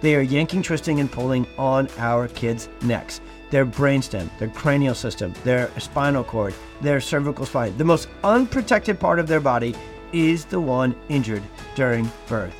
[0.00, 3.20] they are yanking, twisting, and pulling on our kids' necks.
[3.50, 7.76] Their brainstem, their cranial system, their spinal cord, their cervical spine.
[7.76, 9.74] The most unprotected part of their body
[10.12, 11.42] is the one injured
[11.74, 12.54] during birth.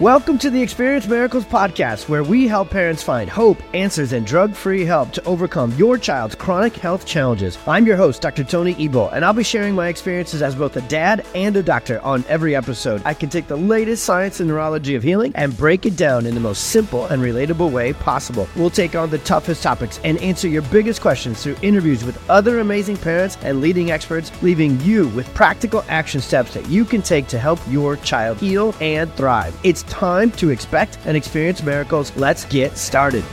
[0.00, 4.52] Welcome to the Experience Miracles podcast, where we help parents find hope, answers, and drug
[4.52, 7.56] free help to overcome your child's chronic health challenges.
[7.64, 8.42] I'm your host, Dr.
[8.42, 12.00] Tony Ebel, and I'll be sharing my experiences as both a dad and a doctor
[12.00, 13.02] on every episode.
[13.04, 16.34] I can take the latest science and neurology of healing and break it down in
[16.34, 18.48] the most simple and relatable way possible.
[18.56, 22.58] We'll take on the toughest topics and answer your biggest questions through interviews with other
[22.58, 27.28] amazing parents and leading experts, leaving you with practical action steps that you can take
[27.28, 29.56] to help your child heal and thrive.
[29.62, 32.14] It's time to expect and experience miracles.
[32.16, 33.24] Let's get started.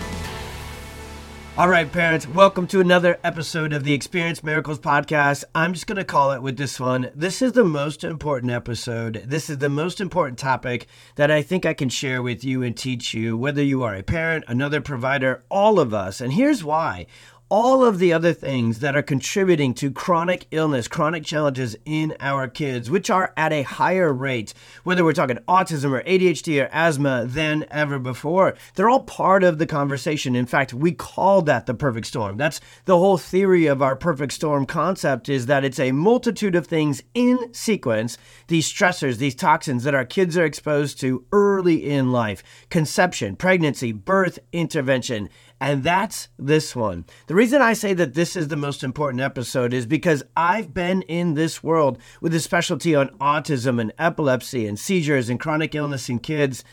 [1.58, 5.44] All right, parents, welcome to another episode of the Experience Miracles podcast.
[5.54, 7.12] I'm just going to call it with this one.
[7.14, 9.22] This is the most important episode.
[9.26, 10.88] This is the most important topic
[11.18, 14.02] that I think I can share with you and teach you, whether you are a
[14.02, 16.22] parent, another provider, all of us.
[16.22, 17.06] And here's why
[17.52, 22.48] all of the other things that are contributing to chronic illness, chronic challenges in our
[22.48, 24.54] kids, which are at a higher rate,
[24.86, 29.58] whether we're talking autism or ADHD or asthma than ever before, they're all part of
[29.58, 30.34] the conversation.
[30.34, 32.38] In fact, we call that the perfect storm.
[32.38, 36.68] That's the whole theory of our perfect storm concept is that it's a multitude of
[36.68, 42.14] things in sequence, these stressors, these toxins that our kids are exposed to early in
[42.14, 45.28] life, conception, pregnancy, birth, intervention,
[45.62, 47.06] and that's this one.
[47.28, 51.04] The reason I say that this is the most important episode is because I've been
[51.04, 56.10] in this world with a specialty on autism and epilepsy and seizures and chronic illness
[56.10, 56.64] in kids.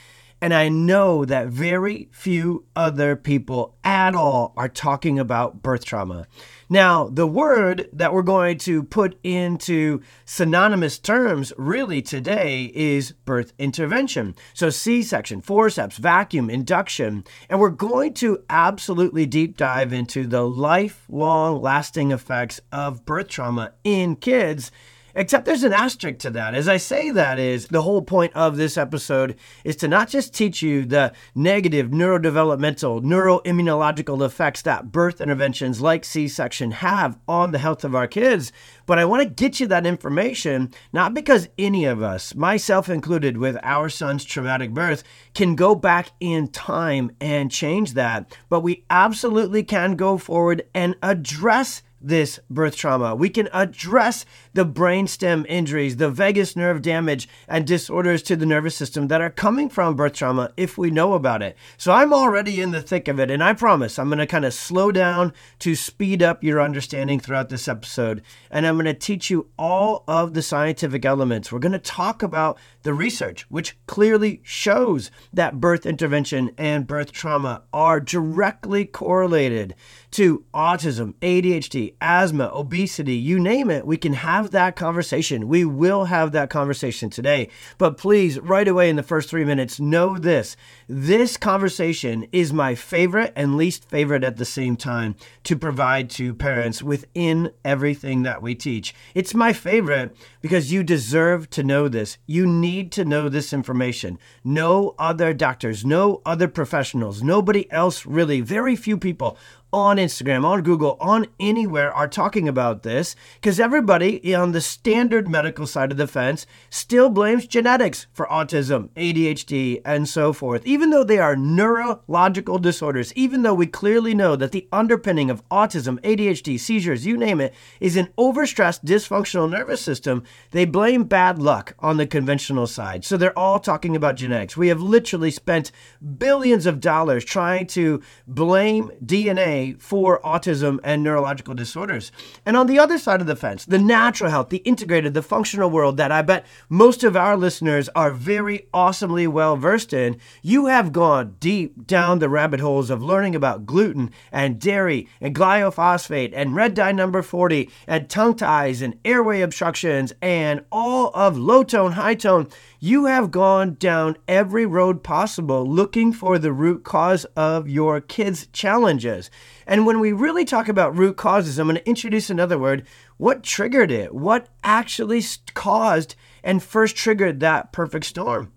[0.41, 6.29] And I know that very few other people at all are talking about birth trauma.
[6.71, 13.53] Now, the word that we're going to put into synonymous terms really today is birth
[13.59, 14.37] intervention.
[14.55, 17.25] So, C section, forceps, vacuum, induction.
[17.49, 23.73] And we're going to absolutely deep dive into the lifelong lasting effects of birth trauma
[23.83, 24.71] in kids
[25.19, 26.55] Except there's an asterisk to that.
[26.55, 29.35] As I say that is the whole point of this episode
[29.65, 36.05] is to not just teach you the negative neurodevelopmental, neuroimmunological effects that birth interventions like
[36.05, 38.53] C-section have on the health of our kids,
[38.87, 43.39] but I want to get you that information not because any of us, myself included
[43.39, 45.03] with our son's traumatic birth,
[45.35, 50.95] can go back in time and change that, but we absolutely can go forward and
[51.03, 53.15] address this birth trauma.
[53.15, 58.77] We can address the brainstem injuries, the vagus nerve damage, and disorders to the nervous
[58.77, 61.57] system that are coming from birth trauma if we know about it.
[61.77, 64.45] So I'm already in the thick of it, and I promise I'm going to kind
[64.45, 68.23] of slow down to speed up your understanding throughout this episode.
[68.51, 71.53] And I'm going to teach you all of the scientific elements.
[71.53, 77.13] We're going to talk about the research, which clearly shows that birth intervention and birth
[77.13, 79.75] trauma are directly correlated
[80.11, 83.87] to autism, ADHD, asthma, obesity, you name it.
[83.87, 85.49] We can have that conversation.
[85.49, 87.49] We will have that conversation today.
[87.77, 90.57] But please, right away in the first three minutes, know this.
[90.89, 95.15] This conversation is my favorite and least favorite at the same time
[95.45, 98.95] to provide to parents within everything that we teach.
[99.15, 102.19] It's my favorite because you deserve to know this.
[102.27, 104.19] You need to know this information.
[104.43, 109.37] No other doctors, no other professionals, nobody else really, very few people
[109.73, 115.29] on Instagram, on Google, on anywhere are talking about this because everybody on the standard
[115.29, 120.91] medical side of the fence still blames genetics for autism, ADHD, and so forth, even
[120.91, 126.01] though they are neurological disorders, even though we clearly know that the underpinning of autism,
[126.01, 131.75] ADHD, seizures, you name it, is an overstressed, dysfunctional nervous system, they blame bad luck
[131.81, 133.05] on the conventional side.
[133.05, 134.57] So they're all talking about genetics.
[134.57, 135.73] We have literally spent
[136.17, 142.13] billions of dollars trying to blame DNA for autism and neurological disorders.
[142.47, 145.71] And on the other side of the fence, the natural health, the integrated, the functional
[145.71, 150.67] world that I bet most of our listeners are very awesomely well versed in, you
[150.67, 156.33] have gone deep down the rabbit holes of learning about gluten and dairy and glyphosate
[156.35, 161.63] and red dye number 40 and tongue ties and airway obstructions and all of low
[161.63, 162.49] tone, high tone.
[162.81, 168.47] You have gone down every road possible looking for the root cause of your kids'
[168.53, 169.31] challenges.
[169.69, 172.87] And when we really talk about root causes, I'm going to introduce another word.
[173.19, 174.15] What triggered it?
[174.15, 175.23] What actually
[175.53, 178.51] caused and first triggered that perfect storm?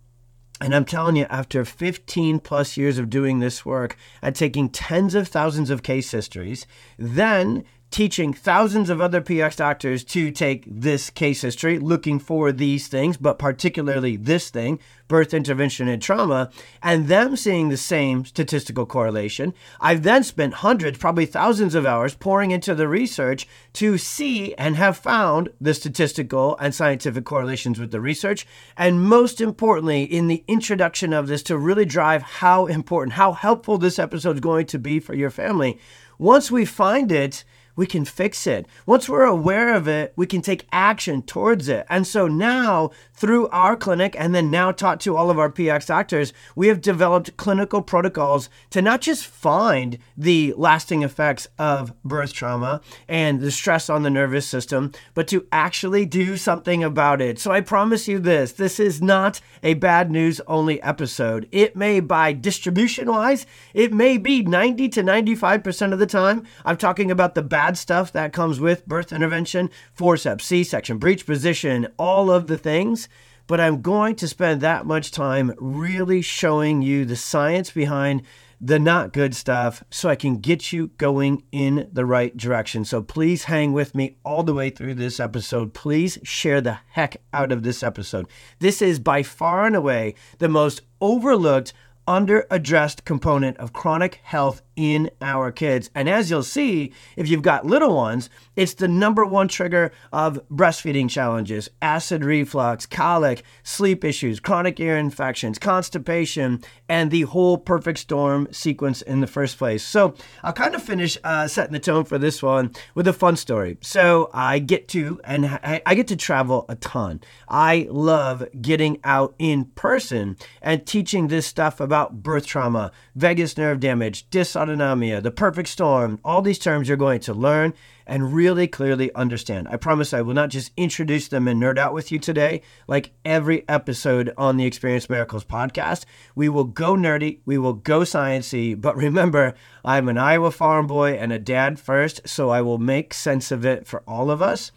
[0.61, 5.13] And I'm telling you, after 15 plus years of doing this work and taking tens
[5.13, 6.65] of thousands of case histories,
[6.97, 12.87] then teaching thousands of other PX doctors to take this case history, looking for these
[12.87, 14.79] things, but particularly this thing,
[15.09, 16.49] birth intervention and trauma,
[16.81, 19.53] and them seeing the same statistical correlation.
[19.81, 24.77] I've then spent hundreds, probably thousands of hours pouring into the research to see and
[24.77, 28.47] have found the statistical and scientific correlations with the research.
[28.77, 33.77] And most importantly, in the introduction of this, to really drive how important, how helpful
[33.77, 35.77] this episode is going to be for your family.
[36.17, 37.43] Once we find it,
[37.75, 38.65] we can fix it.
[38.85, 41.85] Once we're aware of it, we can take action towards it.
[41.89, 45.87] And so now, through our clinic, and then now taught to all of our PX
[45.87, 52.33] doctors, we have developed clinical protocols to not just find the lasting effects of birth
[52.33, 57.39] trauma and the stress on the nervous system, but to actually do something about it.
[57.39, 61.47] So I promise you this this is not a bad news only episode.
[61.51, 66.43] It may, by distribution wise, it may be 90 to 95% of the time.
[66.65, 70.97] I'm talking about the bad bad stuff that comes with birth intervention, forceps, C section,
[70.97, 73.07] breech position, all of the things.
[73.45, 78.23] But I'm going to spend that much time really showing you the science behind
[78.59, 82.83] the not good stuff so I can get you going in the right direction.
[82.83, 85.75] So please hang with me all the way through this episode.
[85.75, 88.25] Please share the heck out of this episode.
[88.57, 91.73] This is by far and away the most overlooked,
[92.07, 95.91] under addressed component of chronic health in our kids.
[95.93, 100.41] And as you'll see, if you've got little ones, it's the number one trigger of
[100.49, 107.99] breastfeeding challenges, acid reflux, colic, sleep issues, chronic ear infections, constipation, and the whole perfect
[107.99, 109.83] storm sequence in the first place.
[109.83, 113.35] So I'll kind of finish uh, setting the tone for this one with a fun
[113.35, 113.77] story.
[113.81, 117.21] So I get to, and I get to travel a ton.
[117.47, 123.79] I love getting out in person and teaching this stuff about birth trauma, vagus nerve
[123.79, 127.73] damage, dysautonomia, dysautonomia, the perfect storm, all these terms you're going to learn
[128.05, 129.67] and really clearly understand.
[129.69, 133.13] I promise I will not just introduce them and nerd out with you today, like
[133.23, 136.05] every episode on the Experience Miracles podcast.
[136.35, 139.53] We will go nerdy, we will go sciency, but remember,
[139.85, 143.65] I'm an Iowa farm boy and a dad first, so I will make sense of
[143.65, 144.71] it for all of us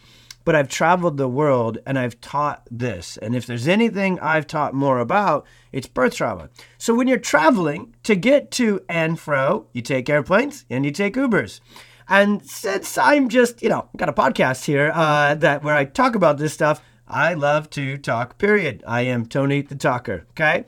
[0.44, 3.16] but I've traveled the world and I've taught this.
[3.18, 6.50] And if there's anything I've taught more about, it's birth trauma.
[6.78, 11.14] So when you're traveling to get to and fro, you take airplanes and you take
[11.14, 11.60] Ubers.
[12.08, 16.14] And since I'm just, you know, got a podcast here uh, that where I talk
[16.14, 18.82] about this stuff, I love to talk, period.
[18.86, 20.64] I am Tony the Talker, okay?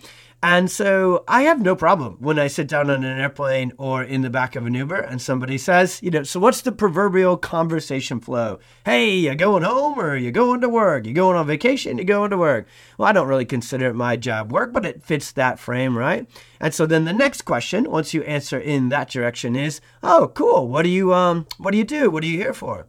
[0.48, 4.22] And so I have no problem when I sit down on an airplane or in
[4.22, 8.20] the back of an Uber and somebody says, you know, so what's the proverbial conversation
[8.20, 8.60] flow?
[8.84, 11.04] Hey, you going home or you going to work?
[11.04, 11.98] You going on vacation?
[11.98, 12.69] You going to work?
[12.96, 16.31] Well, I don't really consider it my job work, but it fits that frame, right?
[16.60, 20.69] And so then the next question, once you answer in that direction, is, oh, cool.
[20.69, 22.08] What do you um, what do you do?
[22.08, 22.87] What are you here for?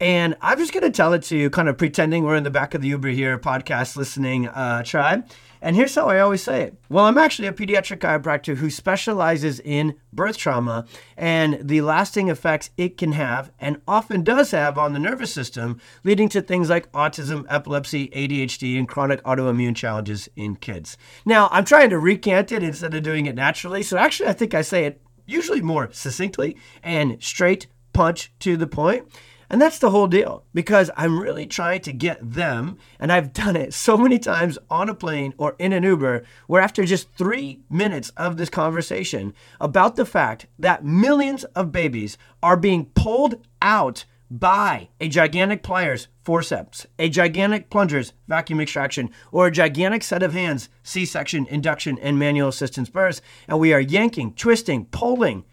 [0.00, 2.50] And I'm just going to tell it to you, kind of pretending we're in the
[2.50, 5.28] back of the Uber here podcast listening uh, tribe.
[5.62, 6.74] And here's how I always say it.
[6.88, 10.86] Well, I'm actually a pediatric chiropractor who specializes in birth trauma
[11.16, 15.80] and the lasting effects it can have and often does have on the nervous system,
[16.02, 20.96] leading to things like autism, epilepsy, ADHD, and chronic autoimmune challenges in kids.
[21.24, 23.82] Now, I'm trying to recant it instead of doing it naturally.
[23.82, 28.66] So actually, I think I say it usually more succinctly and straight punch to the
[28.66, 29.06] point.
[29.52, 33.56] And that's the whole deal because I'm really trying to get them, and I've done
[33.56, 37.60] it so many times on a plane or in an Uber, where after just three
[37.68, 44.04] minutes of this conversation about the fact that millions of babies are being pulled out
[44.30, 50.32] by a gigantic pliers forceps, a gigantic plungers vacuum extraction, or a gigantic set of
[50.32, 55.44] hands C-section, induction, and manual assistance births, and we are yanking, twisting, pulling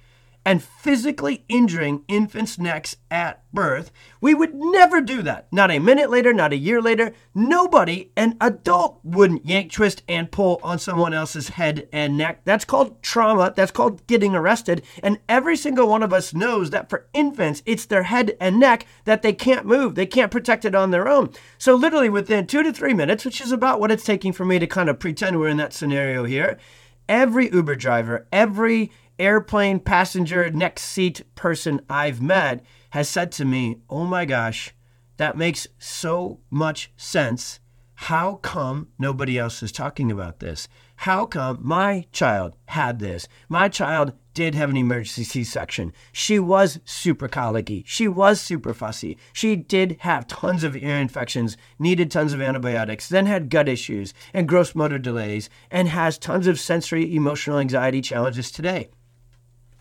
[0.48, 3.92] and physically injuring infants' necks at birth.
[4.22, 5.52] We would never do that.
[5.52, 7.12] Not a minute later, not a year later.
[7.36, 12.46] Nobody, an adult, wouldn't yank, twist, and pull on someone else's head and neck.
[12.46, 13.52] That's called trauma.
[13.54, 14.84] That's called getting arrested.
[15.04, 18.88] And every single one of us knows that for infants, it's their head and neck
[19.04, 19.96] that they can't move.
[19.96, 21.32] They can't protect it on their own.
[21.58, 24.60] So, literally, within two to three minutes, which is about what it's taking for me
[24.60, 26.58] to kind of pretend we're in that scenario here,
[27.10, 33.78] every Uber driver, every airplane passenger next seat person I've met has said to me,
[33.90, 34.74] Oh my gosh,
[35.18, 37.60] that makes so much sense.
[38.02, 40.68] How come nobody else is talking about this?
[40.98, 43.28] How come my child had this?
[43.50, 45.94] My child did have an emergency C section.
[46.12, 47.84] She was super colicky.
[47.88, 49.18] She was super fussy.
[49.34, 54.14] She did have tons of ear infections, needed tons of antibiotics, then had gut issues
[54.32, 58.90] and gross motor delays, and has tons of sensory emotional anxiety challenges today.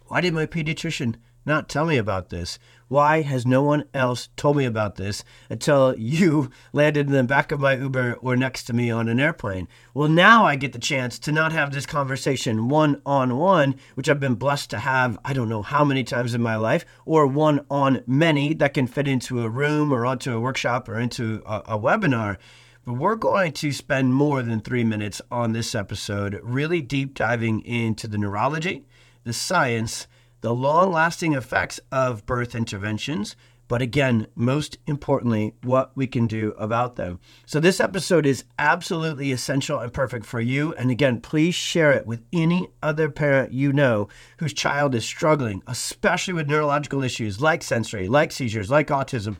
[0.08, 2.58] Why did my pediatrician not tell me about this?
[2.88, 7.50] Why has no one else told me about this until you landed in the back
[7.50, 9.66] of my Uber or next to me on an airplane?
[9.94, 14.08] Well, now I get the chance to not have this conversation one on one, which
[14.08, 17.26] I've been blessed to have, I don't know how many times in my life, or
[17.26, 21.42] one on many that can fit into a room or onto a workshop or into
[21.46, 22.36] a, a webinar.
[22.84, 27.62] But we're going to spend more than three minutes on this episode, really deep diving
[27.62, 28.84] into the neurology,
[29.26, 30.06] the science,
[30.40, 33.34] the long lasting effects of birth interventions,
[33.68, 37.18] but again, most importantly, what we can do about them.
[37.44, 40.72] So, this episode is absolutely essential and perfect for you.
[40.74, 45.64] And again, please share it with any other parent you know whose child is struggling,
[45.66, 49.38] especially with neurological issues like sensory, like seizures, like autism.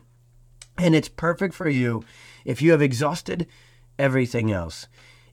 [0.77, 2.03] And it's perfect for you
[2.45, 3.47] if you have exhausted
[3.99, 4.89] everything else.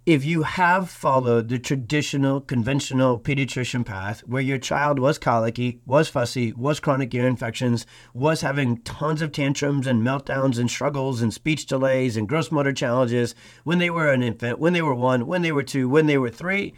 [0.05, 6.09] If you have followed the traditional, conventional pediatrician path where your child was colicky, was
[6.09, 11.33] fussy, was chronic ear infections, was having tons of tantrums and meltdowns and struggles and
[11.33, 13.33] speech delays and gross motor challenges
[13.63, 16.17] when they were an infant, when they were one, when they were two, when they
[16.17, 16.73] were three,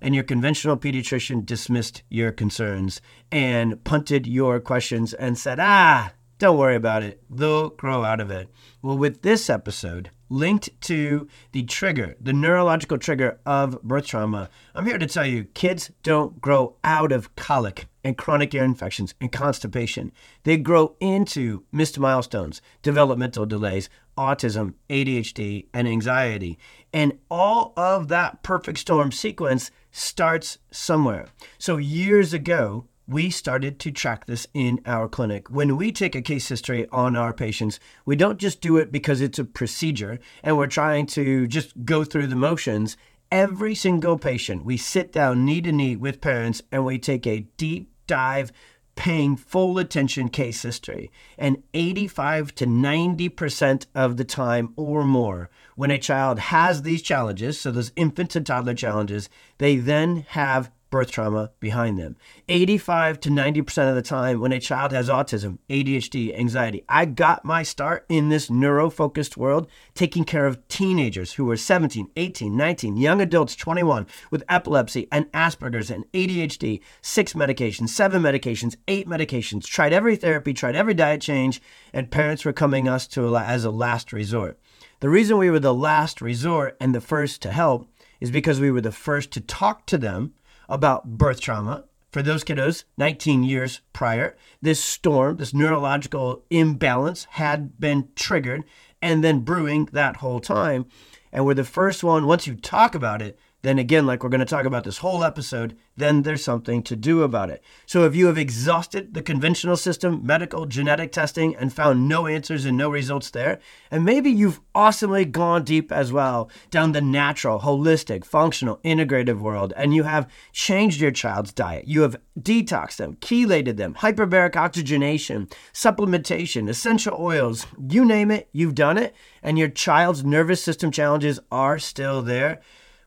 [0.00, 6.12] and your conventional pediatrician dismissed your concerns and punted your questions and said, ah,
[6.44, 7.22] don't worry about it.
[7.30, 8.50] They'll grow out of it.
[8.82, 14.84] Well, with this episode linked to the trigger, the neurological trigger of birth trauma, I'm
[14.84, 19.32] here to tell you kids don't grow out of colic and chronic ear infections and
[19.32, 20.12] constipation.
[20.42, 26.58] They grow into missed milestones, developmental delays, autism, ADHD, and anxiety.
[26.92, 31.28] And all of that perfect storm sequence starts somewhere.
[31.56, 35.50] So, years ago, we started to track this in our clinic.
[35.50, 39.20] When we take a case history on our patients, we don't just do it because
[39.20, 42.96] it's a procedure and we're trying to just go through the motions.
[43.30, 47.46] Every single patient, we sit down knee to knee with parents and we take a
[47.56, 48.52] deep dive,
[48.96, 51.10] paying full attention case history.
[51.36, 57.60] And 85 to 90% of the time or more, when a child has these challenges,
[57.60, 62.14] so those infant and toddler challenges, they then have birth trauma behind them.
[62.48, 67.44] 85 to 90% of the time, when a child has autism, ADHD, anxiety, I got
[67.44, 72.56] my start in this neuro focused world taking care of teenagers who were 17, 18,
[72.56, 79.08] 19, young adults 21 with epilepsy and Asperger's and ADHD, six medications, seven medications, eight
[79.08, 81.60] medications, tried every therapy, tried every diet change,
[81.92, 84.60] and parents were coming us to as a last resort.
[85.00, 87.88] The reason we were the last resort and the first to help
[88.20, 90.34] is because we were the first to talk to them
[90.68, 94.36] about birth trauma for those kiddos 19 years prior.
[94.62, 98.64] This storm, this neurological imbalance had been triggered
[99.02, 100.86] and then brewing that whole time.
[101.32, 104.40] And we're the first one, once you talk about it, then again, like we're going
[104.40, 107.64] to talk about this whole episode, then there's something to do about it.
[107.86, 112.66] So if you have exhausted the conventional system, medical, genetic testing, and found no answers
[112.66, 113.58] and no results there,
[113.90, 119.72] and maybe you've awesomely gone deep as well down the natural, holistic, functional, integrative world,
[119.78, 125.48] and you have changed your child's diet, you have detoxed them, chelated them, hyperbaric oxygenation,
[125.72, 131.40] supplementation, essential oils, you name it, you've done it, and your child's nervous system challenges
[131.50, 132.60] are still there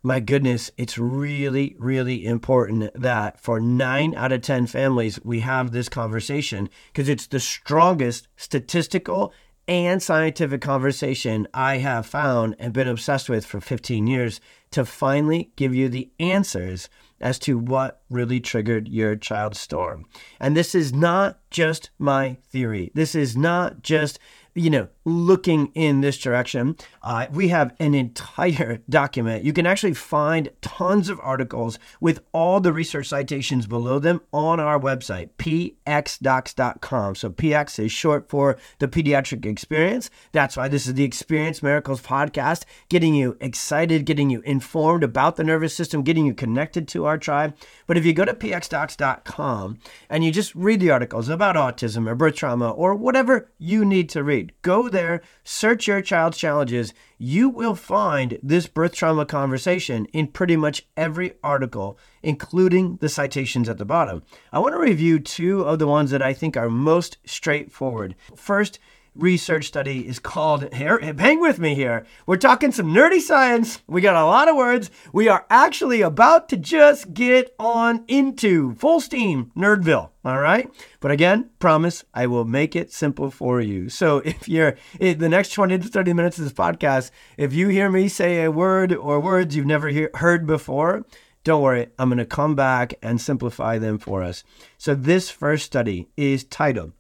[0.04, 5.72] my goodness, it's really, really important that for nine out of 10 families, we have
[5.72, 9.34] this conversation because it's the strongest statistical
[9.68, 14.40] and scientific conversation I have found and been obsessed with for 15 years
[14.72, 16.90] to finally give you the answers
[17.20, 20.06] as to what really triggered your child's storm.
[20.40, 22.92] And this is not just my theory.
[22.94, 24.20] This is not just
[24.58, 26.76] you know, looking in this direction.
[27.02, 29.46] Uh, we have an entire document.
[29.46, 34.60] You can actually find tons of articles with all the research citations below them on
[34.60, 37.16] our website, pxdocs.com.
[37.16, 40.10] So PX is short for the pediatric experience.
[40.34, 45.38] That's why this is the Experience Miracles podcast, getting you excited, getting you informed about
[45.38, 47.56] the nervous system, getting you connected to our tribe.
[47.86, 52.16] But if you go to pxdocs.com and you just read the articles about autism or
[52.16, 54.97] birth trauma or whatever you need to read, Go there,
[55.44, 56.94] search your child's challenges.
[57.18, 63.70] You will find this birth trauma conversation in pretty much every article, including the citations
[63.70, 64.24] at the bottom.
[64.52, 68.16] I want to review two of the ones that I think are most straightforward.
[68.36, 68.80] First,
[69.18, 72.06] research study is called here hang with me here.
[72.26, 73.82] We're talking some nerdy science.
[73.88, 74.90] We got a lot of words.
[75.12, 80.70] We are actually about to just get on into full steam nerdville all right?
[81.00, 83.90] But again promise i will make it simple for you.
[83.90, 87.70] So if you're in the next 20 to 30 minutes of this podcast if you
[87.70, 91.06] hear me say a word or words you've never hear, heard before
[91.44, 94.44] Don't worry, I'm going to come back and simplify them for us.
[94.78, 96.92] So, this first study is titled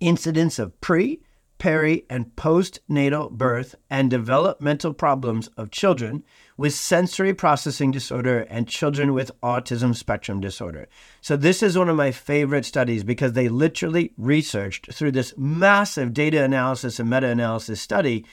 [0.00, 1.20] Incidence of Pre,
[1.58, 6.24] Peri, and Postnatal Birth and Developmental Problems of Children
[6.56, 10.88] with Sensory Processing Disorder and Children with Autism Spectrum Disorder.
[11.20, 16.12] So, this is one of my favorite studies because they literally researched through this massive
[16.12, 18.24] data analysis and meta analysis study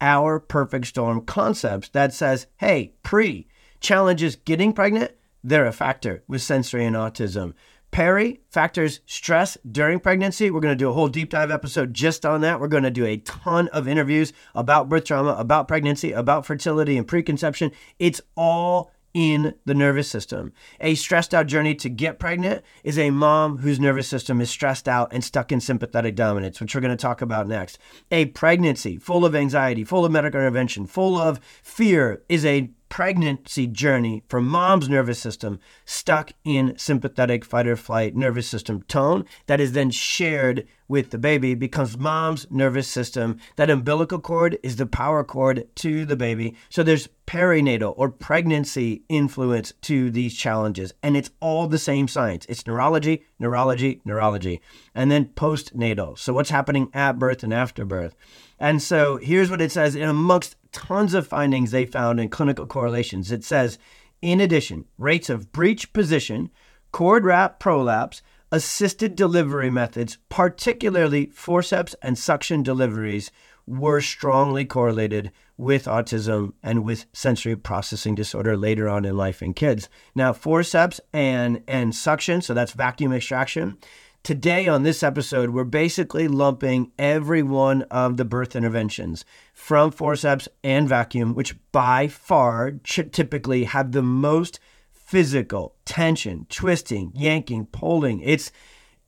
[0.00, 3.46] our perfect storm concepts that says, hey, pre
[3.80, 5.12] challenges getting pregnant,
[5.42, 7.54] they're a factor with sensory and autism.
[7.94, 10.50] Peri factors stress during pregnancy.
[10.50, 12.58] We're going to do a whole deep dive episode just on that.
[12.58, 16.98] We're going to do a ton of interviews about birth trauma, about pregnancy, about fertility
[16.98, 17.70] and preconception.
[18.00, 20.52] It's all in the nervous system.
[20.80, 24.88] A stressed out journey to get pregnant is a mom whose nervous system is stressed
[24.88, 27.78] out and stuck in sympathetic dominance, which we're going to talk about next.
[28.10, 33.66] A pregnancy full of anxiety, full of medical intervention, full of fear is a pregnancy
[33.66, 39.58] journey for mom's nervous system stuck in sympathetic fight or flight nervous system tone that
[39.58, 43.36] is then shared with the baby becomes mom's nervous system.
[43.56, 46.54] That umbilical cord is the power cord to the baby.
[46.68, 50.92] So there's perinatal or pregnancy influence to these challenges.
[51.02, 52.46] And it's all the same science.
[52.48, 54.60] It's neurology, neurology, neurology.
[54.94, 56.18] And then postnatal.
[56.18, 58.14] So what's happening at birth and after birth.
[58.64, 62.64] And so here's what it says in amongst tons of findings they found in clinical
[62.64, 63.30] correlations.
[63.30, 63.78] It says,
[64.22, 66.48] in addition, rates of breech position,
[66.90, 73.30] cord wrap prolapse, assisted delivery methods, particularly forceps and suction deliveries,
[73.66, 79.52] were strongly correlated with autism and with sensory processing disorder later on in life in
[79.52, 79.90] kids.
[80.14, 83.76] Now, forceps and, and suction, so that's vacuum extraction,
[84.24, 90.48] Today, on this episode, we're basically lumping every one of the birth interventions from forceps
[90.62, 98.20] and vacuum, which by far typically have the most physical tension, twisting, yanking, pulling.
[98.20, 98.50] It's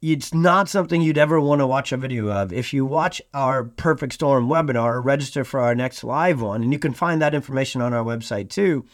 [0.02, 2.52] it's not something you'd ever want to watch a video of.
[2.52, 6.78] If you watch our Perfect Storm webinar register for our next live one, and you
[6.78, 8.84] can find that information on our website too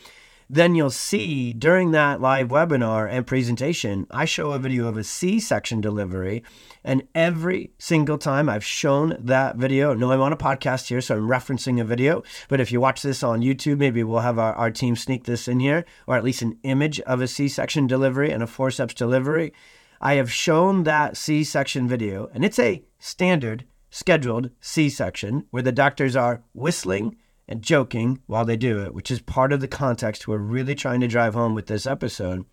[0.52, 5.02] then you'll see during that live webinar and presentation, I show a video of a
[5.02, 6.44] C section delivery.
[6.84, 11.16] And every single time I've shown that video, no, I'm on a podcast here, so
[11.16, 12.22] I'm referencing a video.
[12.48, 15.48] But if you watch this on YouTube, maybe we'll have our, our team sneak this
[15.48, 18.92] in here, or at least an image of a C section delivery and a forceps
[18.92, 19.54] delivery.
[20.02, 25.62] I have shown that C section video, and it's a standard scheduled C section where
[25.62, 27.16] the doctors are whistling
[27.48, 31.00] and joking while they do it, which is part of the context we're really trying
[31.00, 32.44] to drive home with this episode.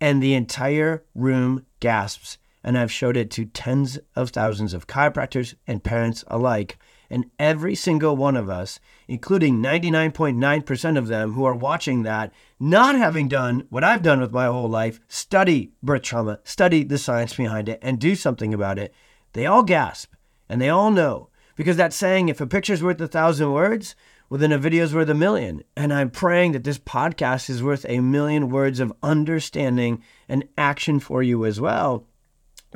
[0.00, 2.38] And the entire room gasps.
[2.62, 6.78] And I've showed it to tens of thousands of chiropractors and parents alike.
[7.10, 12.94] And every single one of us, including 99.9% of them who are watching that, not
[12.96, 17.34] having done what I've done with my whole life study birth trauma, study the science
[17.34, 18.92] behind it, and do something about it,
[19.32, 20.12] they all gasp
[20.48, 21.30] and they all know.
[21.56, 23.96] Because that saying, if a picture's worth a thousand words,
[24.28, 25.62] well, then a video is worth a million.
[25.76, 31.00] And I'm praying that this podcast is worth a million words of understanding and action
[31.00, 32.06] for you as well,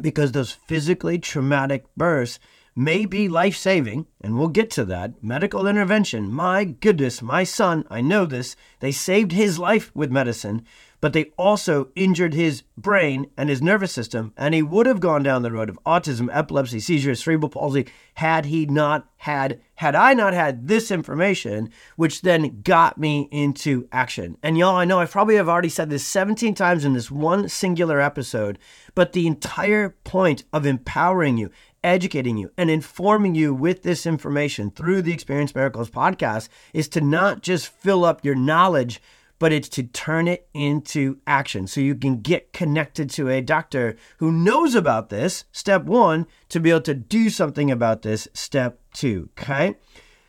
[0.01, 2.39] because those physically traumatic births
[2.75, 5.23] may be life saving, and we'll get to that.
[5.23, 10.65] Medical intervention, my goodness, my son, I know this, they saved his life with medicine,
[11.03, 15.25] but they also injured his brain and his nervous system, and he would have gone
[15.25, 20.15] down the road of autism, epilepsy, seizures, cerebral palsy had he not had, had I
[20.15, 24.39] not had this information, which then got me into action.
[24.45, 27.49] And y'all, I know I probably have already said this 17 times in this one
[27.49, 28.61] singular episode,
[28.95, 31.51] but the entire point of empowering you,
[31.83, 37.01] educating you and informing you with this information through the Experience Miracles podcast is to
[37.01, 39.03] not just fill up your knowledge
[39.43, 43.97] but it's to turn it into action so you can get connected to a doctor
[44.19, 48.79] who knows about this, step one, to be able to do something about this, step
[48.95, 49.29] two.
[49.37, 49.75] Okay.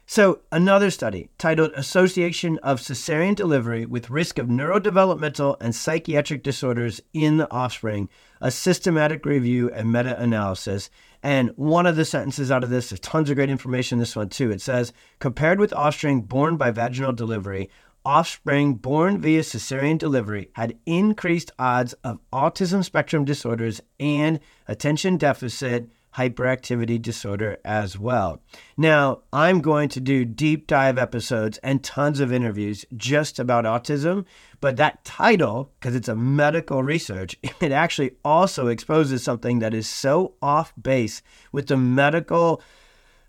[0.08, 7.00] So, another study titled Association of Cesarean Delivery with Risk of Neurodevelopmental and Psychiatric Disorders
[7.14, 8.10] in the Offspring,
[8.42, 10.90] a systematic review and meta analysis.
[11.22, 14.16] And one of the sentences out of this, there's tons of great information in this
[14.16, 14.50] one too.
[14.50, 17.70] It says, compared with offspring born by vaginal delivery,
[18.06, 25.90] offspring born via cesarean delivery had increased odds of autism spectrum disorders and attention deficit
[26.16, 28.42] hyperactivity disorder as well.
[28.78, 34.26] Now, I'm going to do deep dive episodes and tons of interviews just about autism,
[34.62, 39.88] but that title, because it's a medical research, it actually also exposes something that is
[39.88, 42.62] so off base with the medical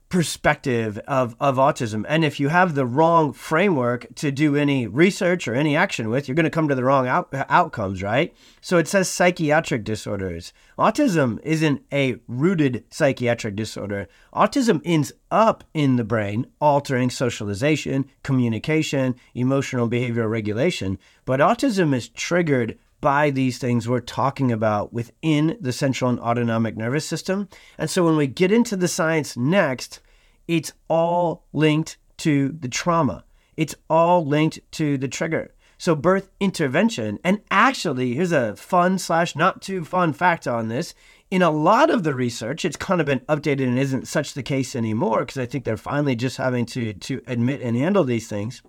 [0.08, 2.04] perspective of, of autism.
[2.08, 6.28] And if you have the wrong framework to do any research or any action with,
[6.28, 8.34] you're going to come to the wrong out, outcomes, right?
[8.60, 10.52] So it says psychiatric disorders.
[10.78, 14.06] Autism isn't a rooted psychiatric disorder.
[14.32, 20.98] Autism ends up in the brain, altering socialization, communication, emotional behavioral regulation.
[21.24, 26.74] But autism is triggered by these things we're talking about within the central and autonomic
[26.74, 27.46] nervous system.
[27.76, 30.00] And so when we get into the science next,
[30.48, 33.26] it's all linked to the trauma.
[33.58, 35.54] It's all linked to the trigger.
[35.76, 40.94] So birth intervention, and actually, here's a fun slash not too fun fact on this.
[41.30, 44.42] In a lot of the research, it's kind of been updated and isn't such the
[44.42, 48.28] case anymore because I think they're finally just having to to admit and handle these
[48.28, 48.62] things.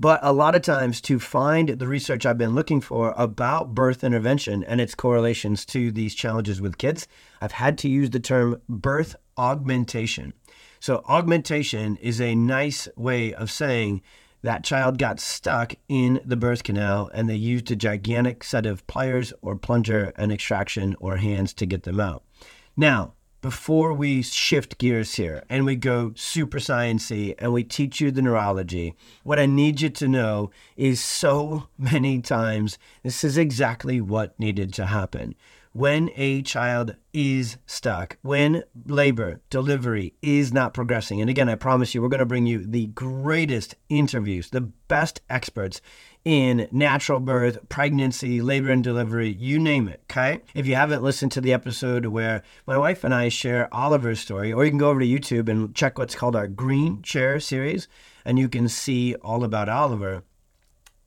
[0.00, 4.04] But a lot of times, to find the research I've been looking for about birth
[4.04, 7.08] intervention and its correlations to these challenges with kids,
[7.40, 10.34] I've had to use the term birth augmentation.
[10.78, 14.02] So, augmentation is a nice way of saying
[14.42, 18.86] that child got stuck in the birth canal and they used a gigantic set of
[18.86, 22.22] pliers or plunger and extraction or hands to get them out.
[22.76, 28.10] Now, before we shift gears here and we go super sciency and we teach you
[28.10, 34.00] the neurology, what I need you to know is so many times this is exactly
[34.00, 35.34] what needed to happen
[35.72, 41.20] when a child is stuck, when labor, delivery is not progressing.
[41.20, 45.20] And again, I promise you, we're going to bring you the greatest interviews, the best
[45.30, 45.80] experts
[46.24, 50.02] in natural birth, pregnancy, labor and delivery, you name it.
[50.10, 50.40] Okay.
[50.54, 54.52] If you haven't listened to the episode where my wife and I share Oliver's story,
[54.52, 57.88] or you can go over to YouTube and check what's called our Green Chair series,
[58.24, 60.24] and you can see all about Oliver.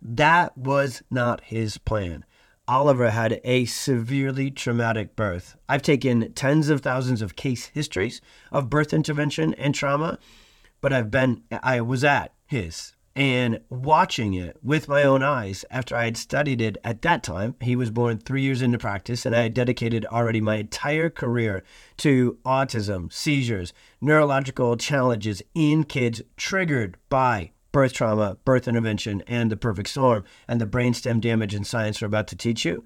[0.02, 2.26] That was not his plan.
[2.68, 5.56] Oliver had a severely traumatic birth.
[5.68, 8.22] I've taken tens of thousands of case histories
[8.52, 10.20] of birth intervention and trauma,
[10.80, 15.96] but I've been, I was at his and watching it with my own eyes after
[15.96, 17.56] I had studied it at that time.
[17.62, 21.64] He was born three years into practice, and I had dedicated already my entire career
[21.98, 29.58] to autism, seizures, neurological challenges in kids triggered by birth trauma, birth intervention, and the
[29.58, 32.84] perfect storm, and the brainstem damage and science we're about to teach you.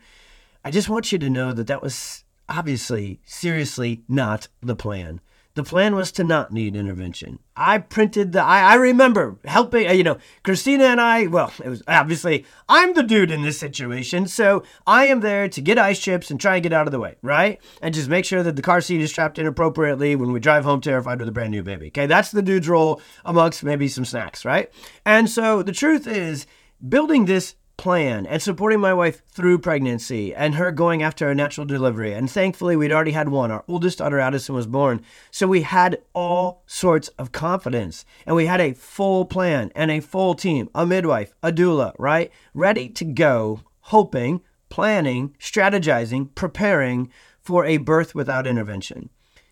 [0.64, 5.22] I just want you to know that that was obviously, seriously not the plan.
[5.56, 7.40] The plan was to not need intervention.
[7.56, 11.70] I printed the, I, I remember helping, uh, you know, Christina and I, well, it
[11.70, 14.28] was obviously, I'm the dude in this situation.
[14.28, 17.00] So I am there to get ice chips and try and get out of the
[17.00, 17.62] way, right?
[17.82, 20.66] And just make sure that the car seat is strapped in appropriately when we drive
[20.66, 21.88] home terrified with a brand new baby.
[21.88, 22.06] Okay.
[22.06, 24.70] That's the dude's role amongst maybe some snacks, right?
[25.06, 26.46] And so the truth is,
[26.88, 31.66] building this plan and supporting my wife through pregnancy and her going after a natural
[31.66, 32.14] delivery.
[32.14, 33.52] And thankfully, we'd already had one.
[33.52, 35.02] Our oldest daughter, Addison, was born.
[35.32, 40.00] So we had all sorts of confidence and we had a full plan and a
[40.00, 42.32] full team, a midwife, a doula, right?
[42.54, 47.12] Ready to go, hoping, planning, strategizing, preparing
[47.42, 49.10] for a birth without intervention.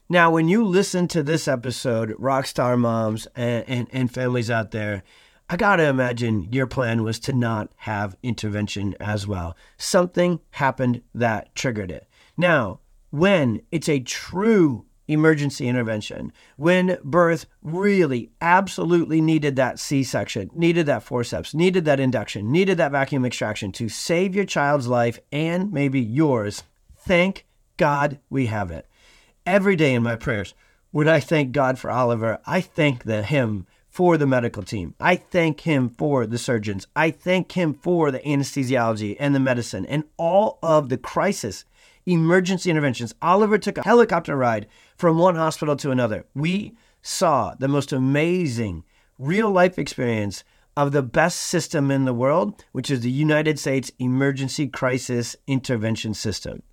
[0.09, 5.03] Now, when you listen to this episode, rockstar moms and, and, and families out there,
[5.49, 9.56] I got to imagine your plan was to not have intervention as well.
[9.77, 12.08] Something happened that triggered it.
[12.38, 12.79] Now,
[13.10, 20.86] when it's a true emergency intervention, when birth really absolutely needed that C section, needed
[20.86, 25.71] that forceps, needed that induction, needed that vacuum extraction to save your child's life and
[25.71, 26.63] maybe yours,
[26.95, 27.45] thank
[27.77, 28.88] God we have it.
[29.45, 30.53] Every day in my prayers,
[30.91, 34.95] when I thank God for Oliver, I thank the him for the medical team.
[34.99, 36.88] I thank him for the surgeons.
[36.95, 41.63] I thank him for the anesthesiology and the medicine and all of the crisis
[42.08, 43.13] emergency interventions.
[43.21, 44.65] Oliver took a helicopter ride
[44.97, 46.25] from one hospital to another.
[46.34, 48.84] We saw the most amazing
[49.19, 50.43] real life experience
[50.75, 56.15] of the best system in the world, which is the United States Emergency Crisis Intervention
[56.15, 56.63] System.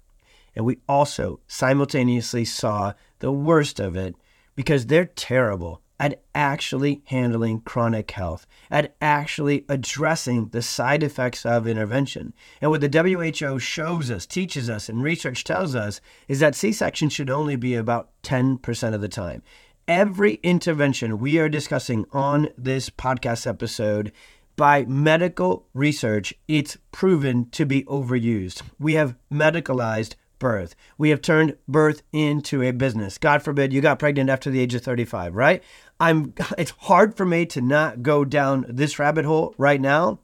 [0.56, 4.16] And we also simultaneously saw the worst of it
[4.56, 11.66] because they're terrible at actually handling chronic health, at actually addressing the side effects of
[11.66, 12.32] intervention.
[12.62, 16.72] And what the WHO shows us, teaches us, and research tells us is that C
[16.72, 19.42] section should only be about 10% of the time.
[19.86, 24.10] Every intervention we are discussing on this podcast episode
[24.56, 28.62] by medical research, it's proven to be overused.
[28.78, 30.74] We have medicalized birth.
[30.98, 33.16] We have turned birth into a business.
[33.16, 35.62] God forbid you got pregnant after the age of 35, right?
[36.00, 40.18] I'm it's hard for me to not go down this rabbit hole right now,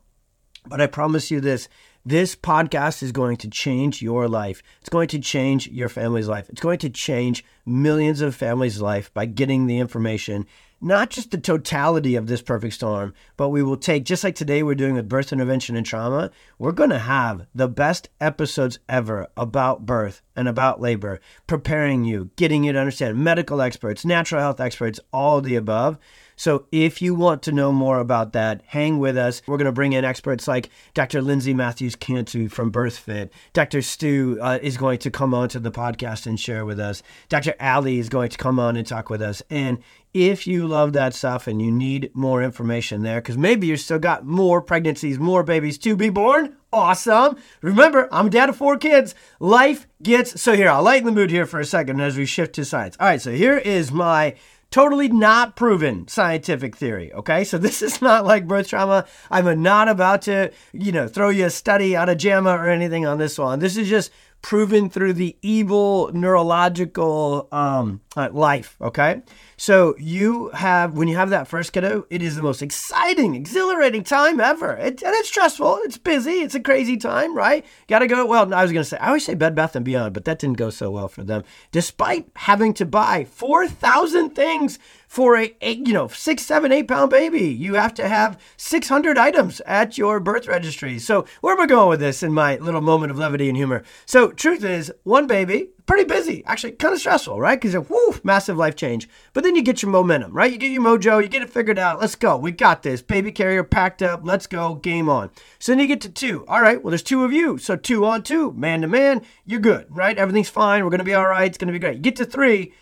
[0.66, 1.68] but I promise you this
[2.04, 4.62] This podcast is going to change your life.
[4.80, 6.48] It's going to change your family's life.
[6.48, 10.46] It's going to change millions of families' life by getting the information
[10.80, 14.62] not just the totality of this perfect storm, but we will take, just like today
[14.62, 19.26] we're doing with birth intervention and trauma, we're going to have the best episodes ever
[19.36, 24.60] about birth and about labor, preparing you, getting you to understand medical experts, natural health
[24.60, 25.98] experts, all the above.
[26.36, 29.42] So if you want to know more about that, hang with us.
[29.46, 31.22] We're going to bring in experts like Dr.
[31.22, 33.30] Lindsay Matthews Cantu from BirthFit.
[33.54, 33.82] Dr.
[33.82, 37.02] Stu uh, is going to come on to the podcast and share with us.
[37.28, 37.54] Dr.
[37.58, 39.42] Ali is going to come on and talk with us.
[39.50, 39.78] And
[40.12, 43.98] if you love that stuff and you need more information there, because maybe you've still
[43.98, 47.36] got more pregnancies, more babies to be born, awesome.
[47.60, 49.14] Remember, I'm a dad of four kids.
[49.40, 50.70] Life gets so here.
[50.70, 52.96] I'll lighten the mood here for a second as we shift to science.
[52.98, 54.34] All right, so here is my
[54.70, 57.12] totally not proven scientific theory.
[57.12, 59.06] Okay, so this is not like birth trauma.
[59.30, 63.06] I'm not about to, you know, throw you a study out of JAMA or anything
[63.06, 63.58] on this one.
[63.58, 64.10] This is just
[64.42, 68.76] proven through the evil neurological um, uh, life.
[68.80, 69.22] Okay,
[69.56, 74.02] so you have when you have that first kiddo, it is the most exciting, exhilarating
[74.02, 74.76] time ever.
[74.76, 75.80] It, and it's stressful.
[75.84, 76.40] It's busy.
[76.40, 77.64] It's a crazy time, right?
[77.88, 78.24] Got to go.
[78.26, 80.56] Well, I was gonna say I always say Bed Bath and Beyond, but that didn't
[80.56, 81.44] go so well for them.
[81.72, 87.10] Despite having to buy four thousand things for a, you know six, seven, eight pound
[87.10, 90.98] baby, you have to have six hundred items at your birth registry.
[90.98, 93.84] So where am I going with this in my little moment of levity and humor?
[94.06, 97.60] So truth is, one baby pretty busy, actually kind of stressful, right?
[97.60, 99.08] Because whoo, massive life change.
[99.32, 100.52] But then you get your momentum, right?
[100.52, 102.00] You get your mojo, you get it figured out.
[102.00, 102.36] Let's go.
[102.36, 103.02] We got this.
[103.02, 104.20] Baby carrier packed up.
[104.24, 104.74] Let's go.
[104.74, 105.30] Game on.
[105.58, 106.44] So then you get to two.
[106.48, 107.56] All right, well, there's two of you.
[107.58, 110.18] So two on two, man to man, you're good, right?
[110.18, 110.84] Everything's fine.
[110.84, 111.46] We're going to be all right.
[111.46, 111.96] It's going to be great.
[111.96, 112.74] You get to three.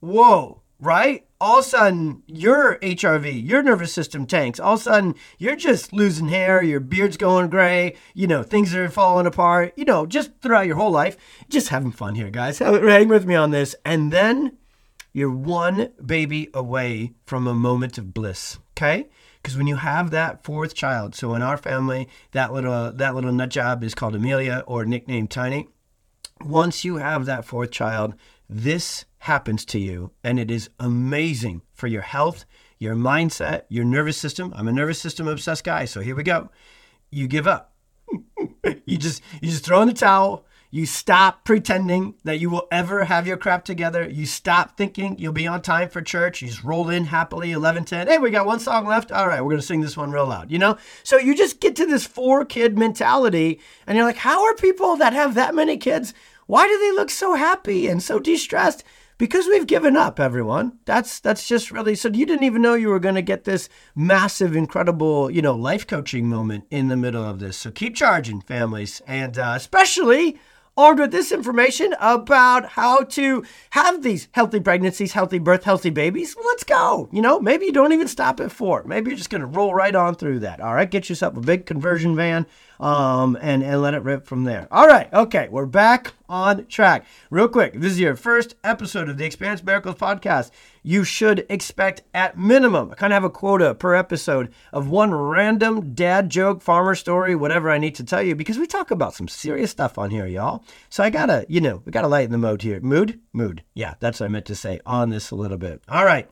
[0.00, 1.26] Whoa, right?
[1.40, 4.58] all of a sudden your HRV, your nervous system tanks.
[4.58, 8.74] All of a sudden you're just losing hair, your beard's going gray, you know, things
[8.74, 11.16] are falling apart, you know, just throughout your whole life.
[11.48, 12.58] Just having fun here, guys.
[12.58, 13.74] Hang with me on this.
[13.84, 14.56] And then
[15.12, 19.08] you're one baby away from a moment of bliss, okay?
[19.42, 23.32] Because when you have that fourth child, so in our family, that little that little
[23.32, 25.68] nut job is called Amelia or nicknamed Tiny.
[26.44, 28.14] Once you have that fourth child,
[28.48, 32.44] this happens to you, and it is amazing for your health,
[32.78, 34.52] your mindset, your nervous system.
[34.56, 36.50] I'm a nervous system obsessed guy, so here we go.
[37.10, 37.74] You give up.
[38.86, 40.44] you just you just throw in the towel.
[40.70, 44.06] You stop pretending that you will ever have your crap together.
[44.08, 46.42] You stop thinking you'll be on time for church.
[46.42, 48.08] You just roll in happily, 11:10.
[48.08, 49.10] Hey, we got one song left.
[49.10, 50.76] All right, we're going to sing this one real loud, you know?
[51.02, 54.96] So you just get to this four kid mentality and you're like, how are people
[54.96, 56.12] that have that many kids
[56.46, 58.84] why do they look so happy and so de-stressed?
[59.18, 60.78] Because we've given up, everyone.
[60.84, 63.70] That's that's just really so you didn't even know you were going to get this
[63.94, 67.56] massive, incredible, you know, life coaching moment in the middle of this.
[67.56, 70.38] So keep charging, families, and uh, especially
[70.76, 76.36] armed with this information about how to have these healthy pregnancies, healthy birth, healthy babies.
[76.44, 77.08] Let's go.
[77.10, 78.84] You know, maybe you don't even stop at four.
[78.84, 80.60] Maybe you're just going to roll right on through that.
[80.60, 82.46] All right, get yourself a big conversion van
[82.80, 84.68] um, and, and let it rip from there.
[84.70, 87.06] All right, okay, we're back on track.
[87.30, 90.50] Real quick, this is your first episode of the Experience Miracles podcast.
[90.82, 95.94] You should expect at minimum, kind of have a quota per episode of one random
[95.94, 99.28] dad joke, farmer story, whatever I need to tell you, because we talk about some
[99.28, 100.64] serious stuff on here, y'all.
[100.88, 102.80] So I gotta, you know, we gotta lighten the mood here.
[102.80, 103.20] Mood?
[103.32, 103.62] Mood.
[103.74, 105.82] Yeah, that's what I meant to say on this a little bit.
[105.88, 106.28] All right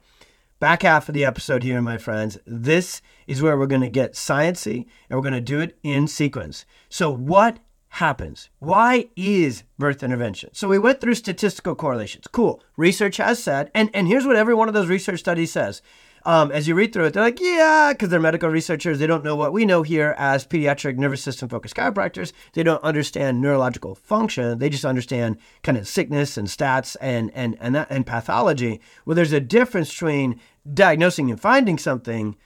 [0.64, 2.38] back half of the episode here, my friends.
[2.46, 6.08] This is where we're going to get sciency and we're going to do it in
[6.08, 6.64] sequence.
[6.88, 8.48] So, what happens?
[8.60, 10.54] Why is birth intervention?
[10.54, 12.26] So, we went through statistical correlations.
[12.28, 12.62] Cool.
[12.78, 15.82] Research has said, and, and here's what every one of those research studies says.
[16.26, 18.98] Um, as you read through it, they're like, yeah, because they're medical researchers.
[18.98, 22.32] They don't know what we know here as pediatric nervous system focused chiropractors.
[22.54, 24.58] They don't understand neurological function.
[24.58, 28.80] They just understand kind of sickness and stats and and and, that, and pathology.
[29.04, 30.40] Well, there's a difference between
[30.72, 32.36] diagnosing and finding something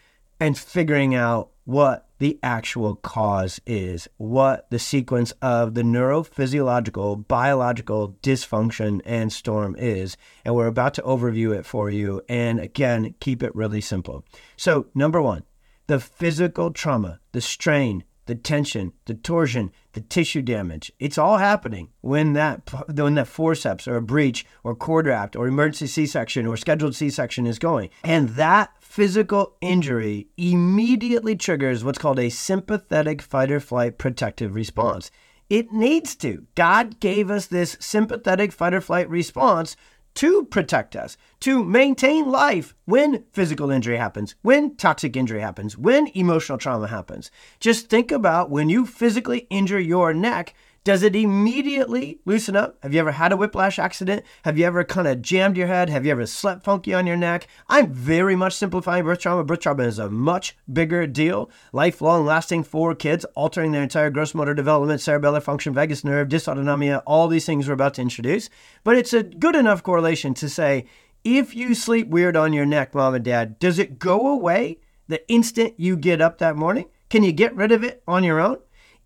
[0.41, 8.17] and figuring out what the actual cause is, what the sequence of the neurophysiological, biological
[8.23, 10.17] dysfunction and storm is.
[10.45, 12.23] And we're about to overview it for you.
[12.29, 14.25] And again, keep it really simple.
[14.57, 15.45] So, number one,
[15.87, 20.93] the physical trauma, the strain, the tension, the torsion, the tissue damage.
[21.01, 25.49] It's all happening when that when that forceps or a breech or cord wrapped or
[25.49, 27.89] emergency C-section or scheduled C-section is going.
[28.05, 35.11] And that physical injury immediately triggers what's called a sympathetic fight or flight protective response.
[35.49, 36.47] It needs to.
[36.55, 39.75] God gave us this sympathetic fight or flight response
[40.19, 46.09] to protect us, to maintain life when physical injury happens, when toxic injury happens, when
[46.09, 47.31] emotional trauma happens.
[47.61, 50.55] Just think about when you physically injure your neck,
[50.89, 52.79] does it immediately loosen up?
[52.83, 54.25] Have you ever had a whiplash accident?
[54.47, 55.91] Have you ever kind of jammed your head?
[55.91, 57.47] Have you ever slept funky on your neck?
[57.69, 59.45] I'm very much simplifying birth trauma.
[59.45, 64.35] Birth trauma is a much bigger deal, lifelong lasting for kids, altering their entire gross
[64.35, 68.49] motor development, cerebellar function, vagus nerve, dysautonomia, all these things we're about to introduce.
[68.83, 70.87] But it's a good enough correlation to say
[71.23, 75.21] if you sleep weird on your neck, mom and dad, does it go away the
[75.31, 76.87] instant you get up that morning?
[77.11, 78.57] Can you get rid of it on your own?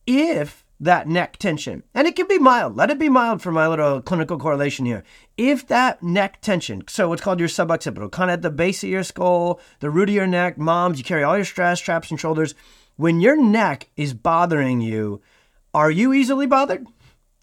[0.06, 2.76] If that neck tension, and it can be mild.
[2.76, 5.04] Let it be mild for my little clinical correlation here.
[5.36, 8.90] If that neck tension, so what's called your suboccipital, kind of at the base of
[8.90, 12.18] your skull, the root of your neck, moms, you carry all your stress, traps, and
[12.18, 12.56] shoulders.
[12.96, 15.22] When your neck is bothering you,
[15.72, 16.84] are you easily bothered?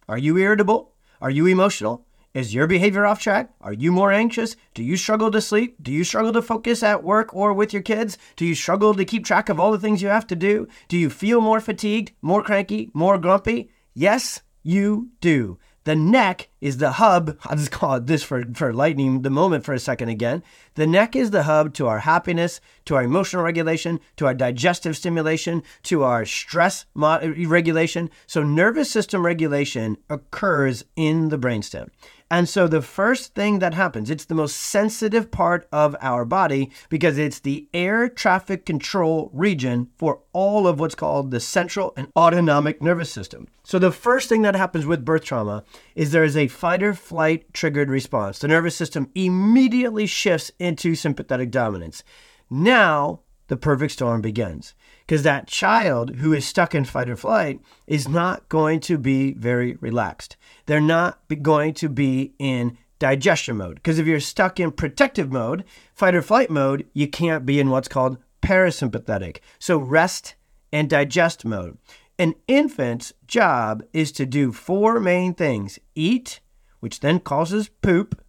[0.09, 0.91] Are you irritable?
[1.21, 2.05] Are you emotional?
[2.39, 3.49] Is your behavior off track?
[3.59, 4.55] Are you more anxious?
[4.73, 5.75] Do you struggle to sleep?
[5.81, 8.17] Do you struggle to focus at work or with your kids?
[8.37, 10.65] Do you struggle to keep track of all the things you have to do?
[10.87, 13.71] Do you feel more fatigued, more cranky, more grumpy?
[13.93, 15.59] Yes, you do.
[15.83, 17.37] The neck is the hub.
[17.45, 20.43] I'll just call it this for, for lightning the moment for a second again.
[20.75, 24.95] The neck is the hub to our happiness, to our emotional regulation, to our digestive
[24.95, 28.09] stimulation, to our stress regulation.
[28.27, 31.89] So, nervous system regulation occurs in the brainstem.
[32.31, 36.69] And so the first thing that happens, it's the most sensitive part of our body
[36.89, 42.07] because it's the air traffic control region for all of what's called the central and
[42.15, 43.47] autonomic nervous system.
[43.63, 45.63] So the first thing that happens with birth trauma
[45.95, 48.39] is there is a fight or flight triggered response.
[48.39, 52.03] The nervous system immediately shifts into sympathetic dominance.
[52.49, 54.75] Now the perfect storm begins
[55.09, 59.33] because that child who is stuck in fight or flight is not going to be
[59.33, 60.37] very relaxed.
[60.67, 65.63] They're not going to be in digestion mode because if you're stuck in protective mode,
[65.95, 69.37] fight or flight mode, you can't be in what's called parasympathetic.
[69.57, 70.35] So rest
[70.71, 71.79] and digest mode.
[72.19, 76.39] An infant's job is to do four main things eat,
[76.81, 78.23] which then causes poop,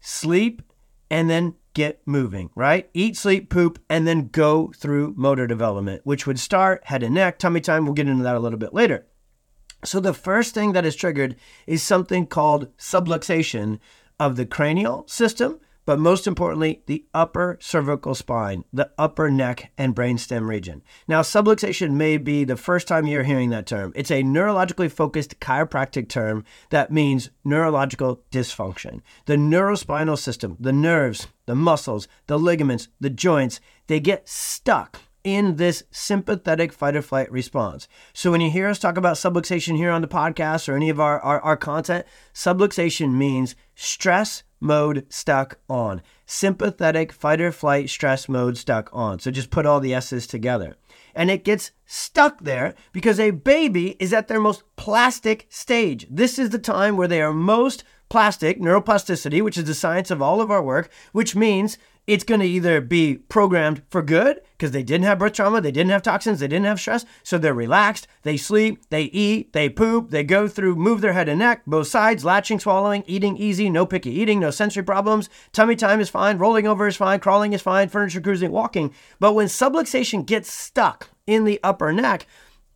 [0.00, 0.60] sleep,
[1.10, 2.88] and then get moving, right?
[2.94, 7.38] Eat, sleep, poop, and then go through motor development, which would start head and neck,
[7.38, 7.84] tummy time.
[7.84, 9.06] We'll get into that a little bit later.
[9.84, 11.36] So, the first thing that is triggered
[11.66, 13.78] is something called subluxation
[14.18, 19.94] of the cranial system but most importantly, the upper cervical spine, the upper neck and
[19.94, 20.82] brainstem region.
[21.08, 23.92] Now, subluxation may be the first time you're hearing that term.
[23.96, 29.00] It's a neurologically focused chiropractic term that means neurological dysfunction.
[29.24, 35.56] The neurospinal system, the nerves, the muscles, the ligaments, the joints, they get stuck in
[35.56, 37.88] this sympathetic fight or flight response.
[38.12, 41.00] So when you hear us talk about subluxation here on the podcast or any of
[41.00, 46.02] our, our, our content, subluxation means stress mode stuck on.
[46.26, 49.18] Sympathetic fight or flight stress mode stuck on.
[49.18, 50.76] So just put all the S's together.
[51.14, 56.06] And it gets stuck there because a baby is at their most plastic stage.
[56.10, 60.22] This is the time where they are most plastic, neuroplasticity, which is the science of
[60.22, 64.70] all of our work, which means it's going to either be programmed for good because
[64.70, 67.52] they didn't have birth trauma, they didn't have toxins, they didn't have stress, so they're
[67.52, 71.62] relaxed, they sleep, they eat, they poop, they go through, move their head and neck,
[71.66, 76.08] both sides, latching, swallowing, eating easy, no picky eating, no sensory problems, tummy time is
[76.08, 78.94] fine, rolling over is fine, crawling is fine, furniture cruising, walking.
[79.20, 82.26] But when subluxation gets stuck in the upper neck,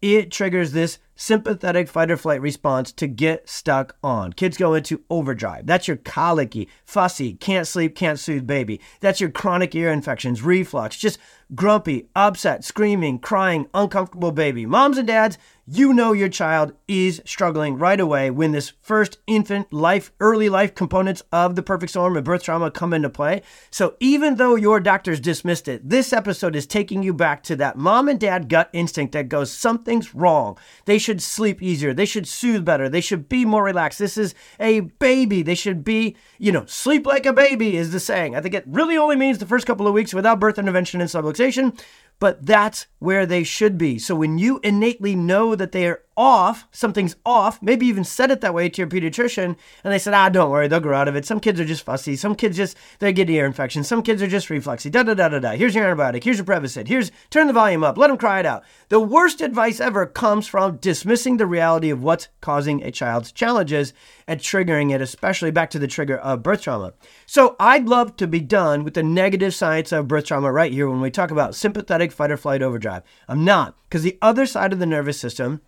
[0.02, 4.32] it triggers this sympathetic fight or flight response to get stuck on.
[4.32, 5.66] Kids go into overdrive.
[5.66, 8.80] That's your colicky, fussy, can't sleep, can't soothe baby.
[9.00, 11.18] That's your chronic ear infections, reflux, just
[11.54, 14.64] grumpy, upset, screaming, crying, uncomfortable baby.
[14.64, 15.36] Moms and dads,
[15.72, 20.74] you know your child is struggling right away when this first infant life, early life
[20.74, 23.42] components of the perfect storm and birth trauma come into play.
[23.70, 27.76] So even though your doctors dismissed it, this episode is taking you back to that
[27.76, 30.58] mom and dad gut instinct that goes, something's wrong.
[30.86, 31.94] They should sleep easier.
[31.94, 32.88] They should soothe better.
[32.88, 34.00] They should be more relaxed.
[34.00, 35.42] This is a baby.
[35.42, 38.34] They should be, you know, sleep like a baby is the saying.
[38.34, 41.08] I think it really only means the first couple of weeks without birth intervention and
[41.08, 41.78] subluxation
[42.20, 43.98] but that's where they should be.
[43.98, 48.42] So when you innately know that they are off, something's off, maybe even said it
[48.42, 51.16] that way to your pediatrician, and they said, ah, don't worry, they'll grow out of
[51.16, 51.24] it.
[51.24, 52.14] Some kids are just fussy.
[52.14, 53.88] Some kids just, they get ear infections.
[53.88, 54.90] Some kids are just refluxy.
[54.90, 55.52] Da da da da da.
[55.52, 56.22] Here's your antibiotic.
[56.22, 56.88] Here's your Prevacid.
[56.88, 57.96] Here's, turn the volume up.
[57.96, 58.64] Let them cry it out.
[58.90, 63.94] The worst advice ever comes from dismissing the reality of what's causing a child's challenges
[64.26, 66.92] and triggering it, especially back to the trigger of birth trauma.
[67.24, 70.90] So I'd love to be done with the negative science of birth trauma right here
[70.90, 73.04] when we talk about sympathetic fight or flight overdrive.
[73.26, 75.62] I'm not, because the other side of the nervous system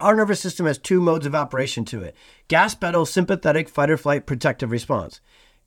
[0.00, 2.14] our nervous system has two modes of operation to it
[2.48, 5.20] gas pedal sympathetic fight or flight protective response.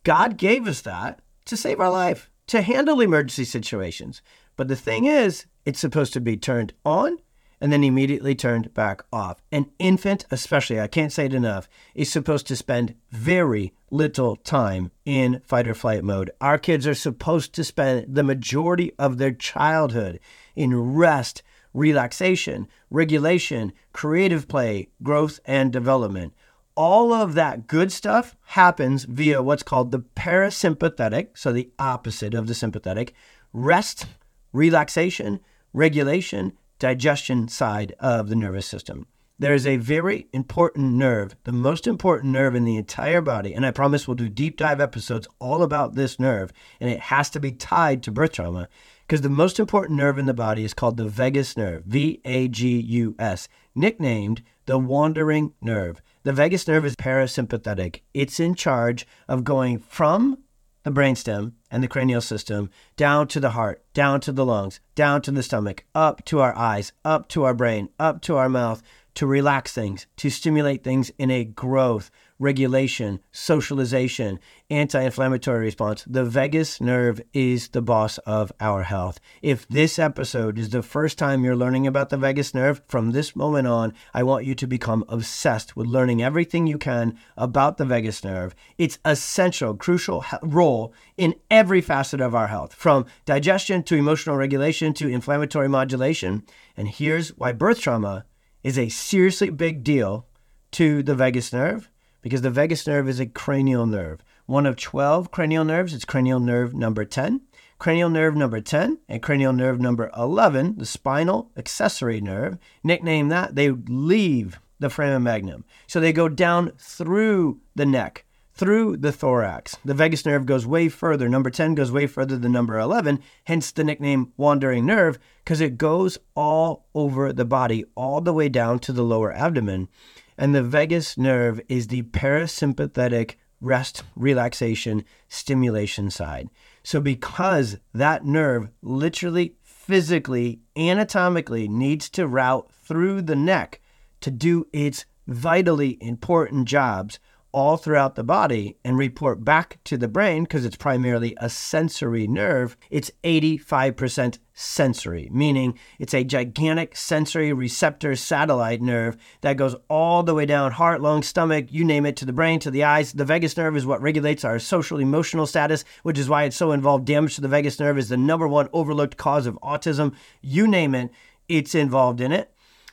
[0.04, 4.22] God gave us that to save our life, to handle emergency situations.
[4.56, 7.18] But the thing is, it's supposed to be turned on
[7.64, 9.42] and then immediately turned back off.
[9.50, 14.92] An infant, especially, I can't say it enough, is supposed to spend very little time
[15.06, 16.30] in fight or flight mode.
[16.42, 20.20] Our kids are supposed to spend the majority of their childhood
[20.58, 21.42] in rest,
[21.74, 26.34] relaxation, regulation, creative play, growth, and development.
[26.76, 32.48] All of that good stuff happens via what's called the parasympathetic, so the opposite of
[32.48, 33.14] the sympathetic,
[33.52, 34.08] rest,
[34.52, 35.40] relaxation,
[35.74, 39.08] regulation, digestion side of the nervous system.
[39.40, 43.54] There is a very important nerve, the most important nerve in the entire body.
[43.54, 46.54] And I promise we'll do deep dive episodes all about this nerve.
[46.80, 48.70] And it has to be tied to birth trauma
[49.14, 52.48] because the most important nerve in the body is called the vagus nerve, V A
[52.48, 56.02] G U S, nicknamed the wandering nerve.
[56.24, 60.40] The vagus nerve is parasympathetic, it's in charge of going from
[60.82, 65.22] the brainstem and the cranial system down to the heart, down to the lungs, down
[65.22, 68.82] to the stomach, up to our eyes, up to our brain, up to our mouth
[69.14, 72.10] to relax things, to stimulate things in a growth,
[72.44, 74.38] regulation, socialization,
[74.70, 76.04] anti inflammatory response.
[76.06, 79.20] The vagus nerve is the boss of our health.
[79.42, 83.34] If this episode is the first time you're learning about the vagus nerve, from this
[83.34, 87.86] moment on, I want you to become obsessed with learning everything you can about the
[87.86, 88.54] vagus nerve.
[88.78, 94.94] Its essential, crucial role in every facet of our health, from digestion to emotional regulation
[94.96, 96.44] to inflammatory modulation.
[96.76, 98.26] And here's why birth trauma
[98.64, 100.28] is a seriously big deal
[100.72, 101.90] to the vagus nerve
[102.24, 104.24] because the vagus nerve is a cranial nerve.
[104.48, 107.42] One of 12 cranial nerves, it's cranial nerve number 10.
[107.78, 113.56] Cranial nerve number 10 and cranial nerve number 11, the spinal accessory nerve, nickname that,
[113.56, 115.66] they leave the foramen magnum.
[115.86, 119.76] So they go down through the neck, through the thorax.
[119.84, 121.28] The vagus nerve goes way further.
[121.28, 125.78] Number 10 goes way further than number 11, hence the nickname wandering nerve, because it
[125.78, 129.90] goes all over the body, all the way down to the lower abdomen.
[130.38, 136.50] And the vagus nerve is the parasympathetic rest, relaxation, stimulation side.
[136.84, 143.82] So, because that nerve literally, physically, anatomically needs to route through the neck
[144.22, 147.20] to do its vitally important jobs,
[147.54, 152.28] all throughout the body and report back to the brain because it's primarily a sensory
[152.28, 160.24] nerve, it's 85% sensory, meaning it's a gigantic sensory receptor satellite nerve that goes all
[160.24, 163.14] the way down heart, lung, stomach, you name it, to the brain, to the eyes.
[163.14, 166.72] The vagus nerve is what regulates our social emotional status, which is why it's so
[166.72, 167.06] involved.
[167.06, 170.16] Damage to the vagus nerve is the number one overlooked cause of autism.
[170.42, 171.12] You name it,
[171.48, 172.52] it's involved in it.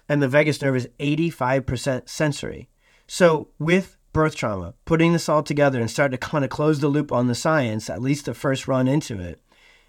[0.08, 2.68] And the vagus nerve is 85% sensory.
[3.06, 6.88] So, with birth trauma, putting this all together and start to kind of close the
[6.88, 9.40] loop on the science, at least the first run into it,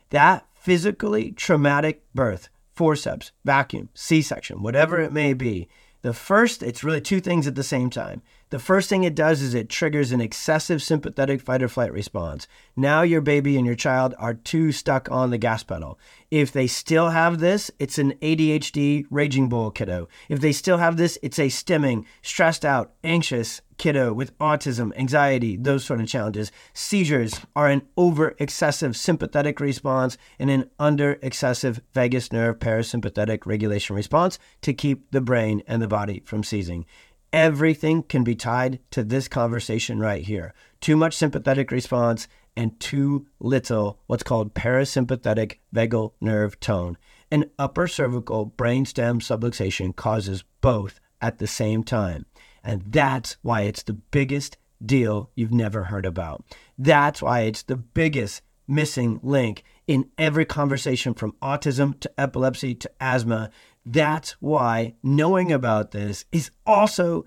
[0.09, 5.67] that physically traumatic birth, forceps, vacuum, C section, whatever it may be,
[6.03, 8.23] the first, it's really two things at the same time.
[8.49, 12.47] The first thing it does is it triggers an excessive sympathetic fight or flight response.
[12.75, 15.99] Now your baby and your child are too stuck on the gas pedal.
[16.31, 20.09] If they still have this, it's an ADHD raging bull kiddo.
[20.27, 25.57] If they still have this, it's a stimming, stressed out, anxious kiddo with autism, anxiety,
[25.57, 26.51] those sort of challenges.
[26.71, 33.95] Seizures are an over excessive sympathetic response and an under excessive vagus nerve parasympathetic regulation
[33.95, 36.85] response to keep the brain and the body from seizing.
[37.33, 40.53] Everything can be tied to this conversation right here.
[40.79, 46.99] Too much sympathetic response and too little what's called parasympathetic vagal nerve tone.
[47.31, 52.27] An upper cervical brainstem subluxation causes both at the same time.
[52.63, 56.43] And that's why it's the biggest deal you've never heard about.
[56.77, 62.91] That's why it's the biggest missing link in every conversation from autism to epilepsy to
[63.01, 63.49] asthma
[63.85, 67.25] that's why knowing about this is also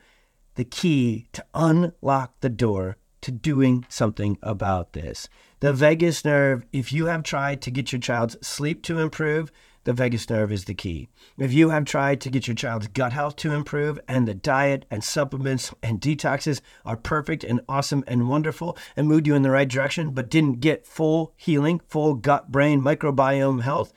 [0.54, 5.28] the key to unlock the door to doing something about this.
[5.60, 9.50] The vagus nerve, if you have tried to get your child's sleep to improve,
[9.84, 11.08] the vagus nerve is the key.
[11.38, 14.86] If you have tried to get your child's gut health to improve and the diet
[14.90, 19.50] and supplements and detoxes are perfect and awesome and wonderful and moved you in the
[19.50, 23.92] right direction, but didn't get full healing, full gut brain microbiome health,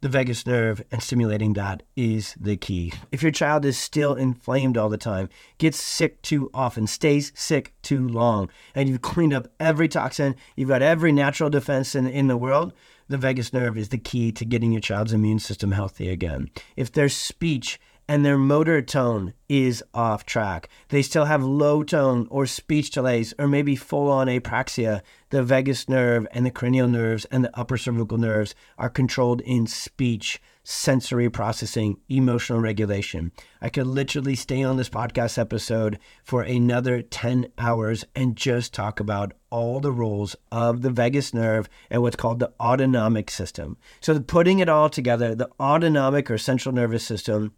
[0.00, 2.92] the vagus nerve and stimulating that is the key.
[3.12, 5.28] If your child is still inflamed all the time,
[5.58, 10.70] gets sick too often, stays sick too long, and you've cleaned up every toxin, you've
[10.70, 12.72] got every natural defense in, in the world,
[13.10, 16.48] the vagus nerve is the key to getting your child's immune system healthy again.
[16.76, 17.80] If their speech
[18.10, 20.68] and their motor tone is off track.
[20.88, 25.02] They still have low tone or speech delays or maybe full on apraxia.
[25.30, 29.68] The vagus nerve and the cranial nerves and the upper cervical nerves are controlled in
[29.68, 30.40] speech
[30.70, 33.32] sensory processing, emotional regulation.
[33.60, 39.00] I could literally stay on this podcast episode for another 10 hours and just talk
[39.00, 43.78] about all the roles of the vagus nerve and what's called the autonomic system.
[44.00, 47.52] So, putting it all together, the autonomic or central nervous system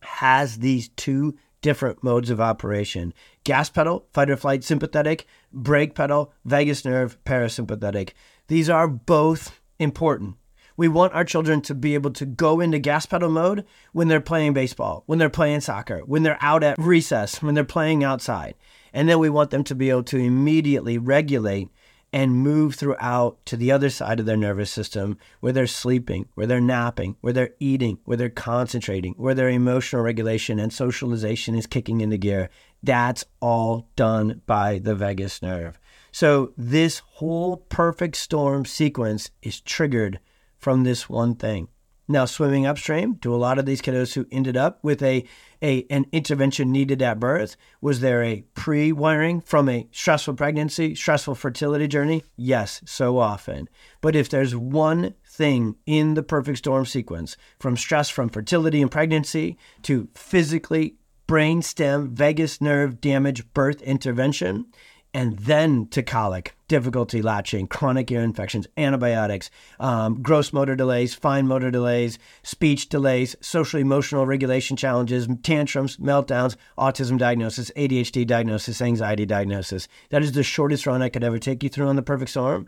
[0.00, 6.34] has these two different modes of operation gas pedal, fight or flight sympathetic, brake pedal,
[6.44, 8.10] vagus nerve, parasympathetic.
[8.48, 10.36] These are both important.
[10.76, 14.20] We want our children to be able to go into gas pedal mode when they're
[14.20, 18.54] playing baseball, when they're playing soccer, when they're out at recess, when they're playing outside.
[18.92, 21.68] And then we want them to be able to immediately regulate
[22.12, 26.46] and move throughout to the other side of their nervous system where they're sleeping, where
[26.46, 31.66] they're napping, where they're eating, where they're concentrating, where their emotional regulation and socialization is
[31.66, 32.50] kicking into gear.
[32.82, 35.78] That's all done by the vagus nerve.
[36.10, 40.20] So, this whole perfect storm sequence is triggered
[40.62, 41.68] from this one thing.
[42.08, 45.24] Now, swimming upstream to a lot of these kiddos who ended up with a,
[45.62, 51.36] a an intervention needed at birth, was there a pre-wiring from a stressful pregnancy, stressful
[51.36, 52.24] fertility journey?
[52.36, 53.68] Yes, so often.
[54.00, 58.90] But if there's one thing in the perfect storm sequence, from stress from fertility and
[58.90, 60.96] pregnancy to physically
[61.26, 64.66] brain stem vagus nerve damage birth intervention,
[65.14, 71.46] and then to colic, difficulty latching, chronic ear infections, antibiotics, um, gross motor delays, fine
[71.46, 79.26] motor delays, speech delays, social emotional regulation challenges, tantrums, meltdowns, autism diagnosis, ADHD diagnosis, anxiety
[79.26, 79.86] diagnosis.
[80.10, 82.66] That is the shortest run I could ever take you through on the perfect storm.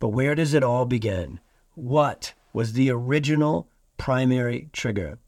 [0.00, 1.38] But where does it all begin?
[1.74, 3.68] What was the original
[3.98, 5.18] primary trigger?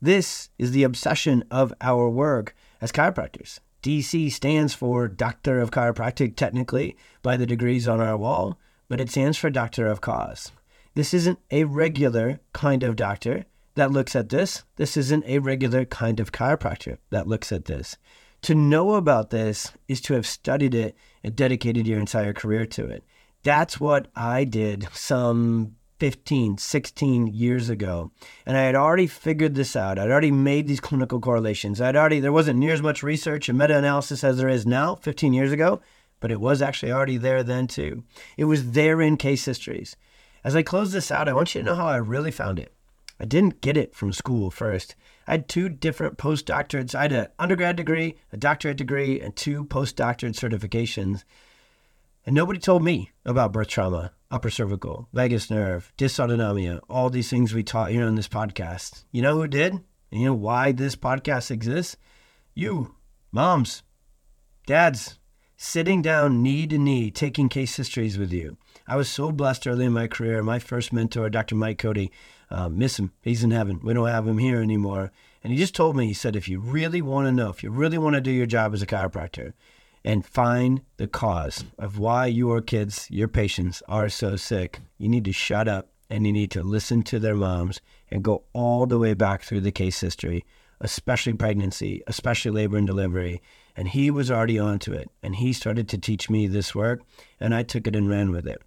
[0.00, 3.58] This is the obsession of our work as chiropractors.
[3.84, 8.58] DC stands for Doctor of Chiropractic, technically, by the degrees on our wall,
[8.88, 10.52] but it stands for Doctor of Cause.
[10.94, 14.64] This isn't a regular kind of doctor that looks at this.
[14.76, 17.98] This isn't a regular kind of chiropractor that looks at this.
[18.42, 22.86] To know about this is to have studied it and dedicated your entire career to
[22.86, 23.04] it.
[23.42, 28.10] That's what I did some 15, 16 years ago.
[28.44, 29.98] And I had already figured this out.
[29.98, 31.80] I'd already made these clinical correlations.
[31.80, 34.96] I'd already, there wasn't near as much research and meta analysis as there is now
[34.96, 35.80] 15 years ago,
[36.20, 38.04] but it was actually already there then too.
[38.36, 39.96] It was there in case histories.
[40.42, 42.74] As I close this out, I want you to know how I really found it.
[43.18, 44.96] I didn't get it from school first.
[45.26, 46.94] I had two different postdoctorates.
[46.94, 51.24] I had an undergrad degree, a doctorate degree, and two postdoctorate certifications.
[52.26, 57.54] And nobody told me about birth trauma upper cervical, vagus nerve, dysautonomia, all these things
[57.54, 59.04] we taught here on this podcast.
[59.12, 59.74] You know who did?
[59.74, 61.96] And you know why this podcast exists?
[62.52, 62.96] You,
[63.30, 63.84] moms,
[64.66, 65.20] dads,
[65.56, 68.56] sitting down knee to knee, taking case histories with you.
[68.88, 70.42] I was so blessed early in my career.
[70.42, 71.54] My first mentor, Dr.
[71.54, 72.10] Mike Cody,
[72.50, 73.12] uh, miss him.
[73.22, 73.78] He's in heaven.
[73.84, 75.12] We don't have him here anymore.
[75.44, 77.70] And he just told me, he said, if you really want to know, if you
[77.70, 79.52] really want to do your job as a chiropractor,
[80.04, 84.80] and find the cause of why your kids, your patients, are so sick.
[84.98, 87.80] You need to shut up and you need to listen to their moms
[88.10, 90.44] and go all the way back through the case history,
[90.80, 93.40] especially pregnancy, especially labor and delivery.
[93.76, 95.10] And he was already onto it.
[95.22, 97.02] And he started to teach me this work,
[97.40, 98.60] and I took it and ran with it.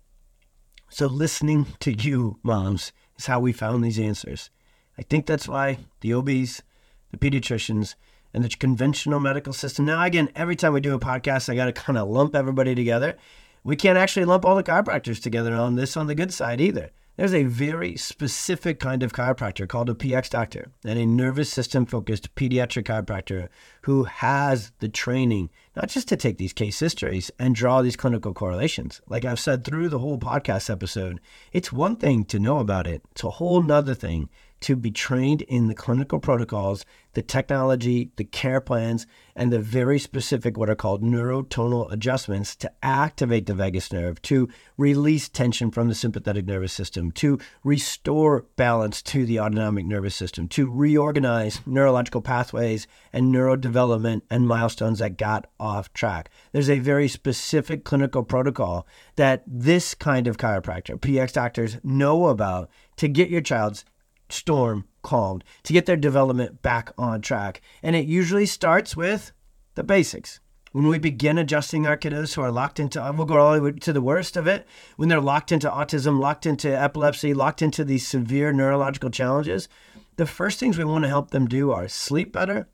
[0.89, 4.49] So, listening to you, moms, is how we found these answers.
[4.97, 6.63] I think that's why the OBs,
[7.11, 7.95] the pediatricians,
[8.38, 9.85] and the conventional medical system.
[9.85, 12.75] Now, again, every time we do a podcast, I got to kind of lump everybody
[12.75, 13.17] together.
[13.63, 16.91] We can't actually lump all the chiropractors together on this on the good side either.
[17.15, 21.88] There's a very specific kind of chiropractor called a PX doctor and a nervous system
[21.88, 23.49] focused pediatric chiropractor
[23.81, 28.35] who has the training, not just to take these case histories and draw these clinical
[28.35, 29.01] correlations.
[29.09, 31.19] Like I've said through the whole podcast episode,
[31.51, 34.29] it's one thing to know about it, it's a whole nother thing
[34.62, 39.97] to be trained in the clinical protocols, the technology, the care plans, and the very
[39.97, 44.47] specific what are called neurotonal adjustments to activate the vagus nerve, to
[44.78, 50.47] release tension from the sympathetic nervous system, to restore balance to the autonomic nervous system,
[50.47, 56.30] to reorganize neurological pathways and neurodevelopment and milestones that got off track.
[56.51, 62.70] There's a very specific clinical protocol that this kind of chiropractor, PX doctors, know about
[62.97, 63.86] to get your child's
[64.30, 67.61] storm calmed, to get their development back on track.
[67.82, 69.32] And it usually starts with
[69.75, 70.39] the basics.
[70.73, 73.71] When we begin adjusting our kiddos who are locked into, we'll go all the way
[73.71, 74.67] to the worst of it,
[74.97, 79.69] when they're locked into autism, locked into epilepsy, locked into these severe neurological challenges,
[80.17, 82.67] the first things we want to help them do are sleep better,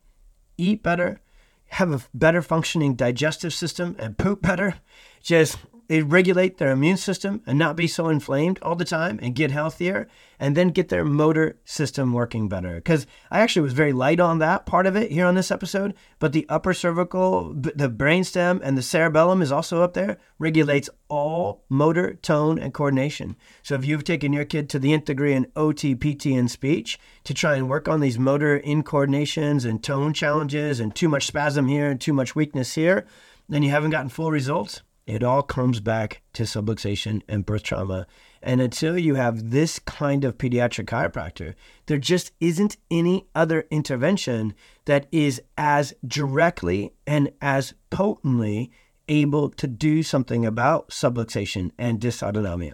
[0.57, 1.19] eat better,
[1.67, 4.75] have a better functioning digestive system, and poop better.
[5.21, 5.57] Just
[5.89, 10.07] regulate their immune system and not be so inflamed all the time and get healthier
[10.39, 12.75] and then get their motor system working better.
[12.75, 15.93] Because I actually was very light on that part of it here on this episode,
[16.19, 21.63] but the upper cervical, the brainstem, and the cerebellum is also up there, regulates all
[21.69, 23.35] motor, tone, and coordination.
[23.61, 26.99] So if you've taken your kid to the nth degree in OT, PT, and speech
[27.23, 31.67] to try and work on these motor incoordinations and tone challenges and too much spasm
[31.67, 33.05] here and too much weakness here,
[33.47, 34.81] then you haven't gotten full results.
[35.05, 38.07] It all comes back to subluxation and birth trauma
[38.45, 44.53] and until you have this kind of pediatric chiropractor, there just isn't any other intervention
[44.83, 48.69] that is as directly and as potently
[49.07, 52.73] able to do something about subluxation and dysautonomia.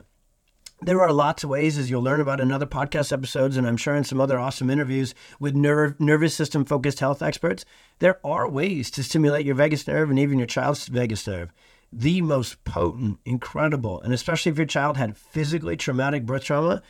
[0.81, 3.77] There are lots of ways, as you'll learn about in other podcast episodes, and I'm
[3.77, 7.63] sure in some other awesome interviews with nerve, nervous system focused health experts.
[7.99, 11.51] There are ways to stimulate your vagus nerve and even your child's vagus nerve
[11.91, 16.81] the most potent, incredible, and especially if your child had physically traumatic birth trauma,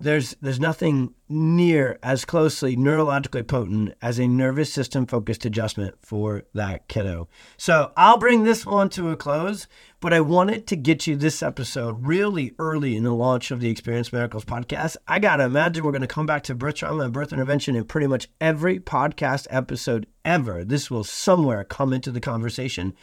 [0.00, 6.44] there's there's nothing near as closely neurologically potent as a nervous system focused adjustment for
[6.54, 7.28] that kiddo.
[7.58, 9.68] So I'll bring this one to a close,
[10.00, 13.68] but I wanted to get you this episode really early in the launch of the
[13.68, 14.96] Experience Miracles podcast.
[15.06, 18.06] I gotta imagine we're gonna come back to birth trauma and birth intervention in pretty
[18.06, 20.64] much every podcast episode ever.
[20.64, 22.94] This will somewhere come into the conversation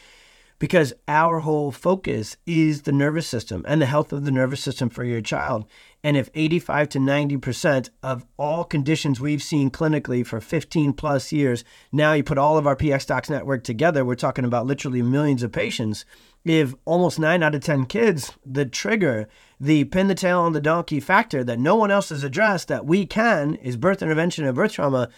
[0.60, 4.90] because our whole focus is the nervous system and the health of the nervous system
[4.90, 5.66] for your child.
[6.04, 11.64] And if 85 to 90% of all conditions we've seen clinically for 15 plus years,
[11.92, 15.44] now you put all of our PX Docs network together, we're talking about literally millions
[15.44, 16.06] of patients.
[16.46, 19.28] If almost nine out of 10 kids, the trigger,
[19.60, 22.86] the pin the tail on the donkey factor that no one else has addressed that
[22.86, 25.10] we can is birth intervention and birth trauma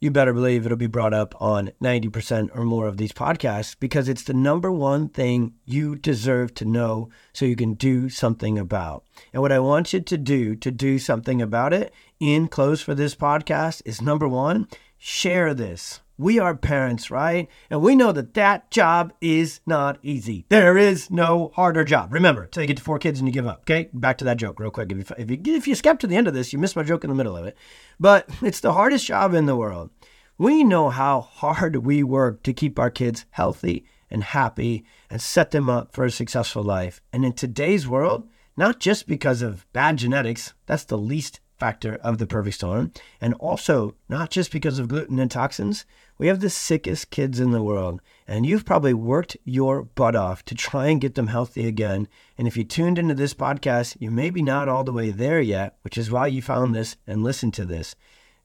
[0.00, 4.08] you better believe it'll be brought up on 90% or more of these podcasts because
[4.08, 9.04] it's the number one thing you deserve to know so you can do something about.
[9.34, 12.94] And what I want you to do to do something about it in close for
[12.94, 17.48] this podcast is number one, share this we are parents, right?
[17.70, 20.44] And we know that that job is not easy.
[20.50, 22.12] There is no harder job.
[22.12, 23.60] Remember, till you get to four kids and you give up.
[23.60, 24.92] Okay, back to that joke real quick.
[24.92, 26.82] If you if you if you skip to the end of this, you missed my
[26.82, 27.56] joke in the middle of it.
[27.98, 29.90] But it's the hardest job in the world.
[30.36, 35.52] We know how hard we work to keep our kids healthy and happy and set
[35.52, 37.00] them up for a successful life.
[37.12, 42.18] And in today's world, not just because of bad genetics, that's the least factor of
[42.18, 42.90] the perfect storm.
[43.20, 45.84] And also, not just because of gluten and toxins,
[46.20, 50.44] we have the sickest kids in the world, and you've probably worked your butt off
[50.44, 52.08] to try and get them healthy again.
[52.36, 55.40] And if you tuned into this podcast, you may be not all the way there
[55.40, 57.96] yet, which is why you found this and listened to this.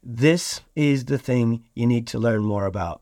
[0.01, 3.01] This is the thing you need to learn more about.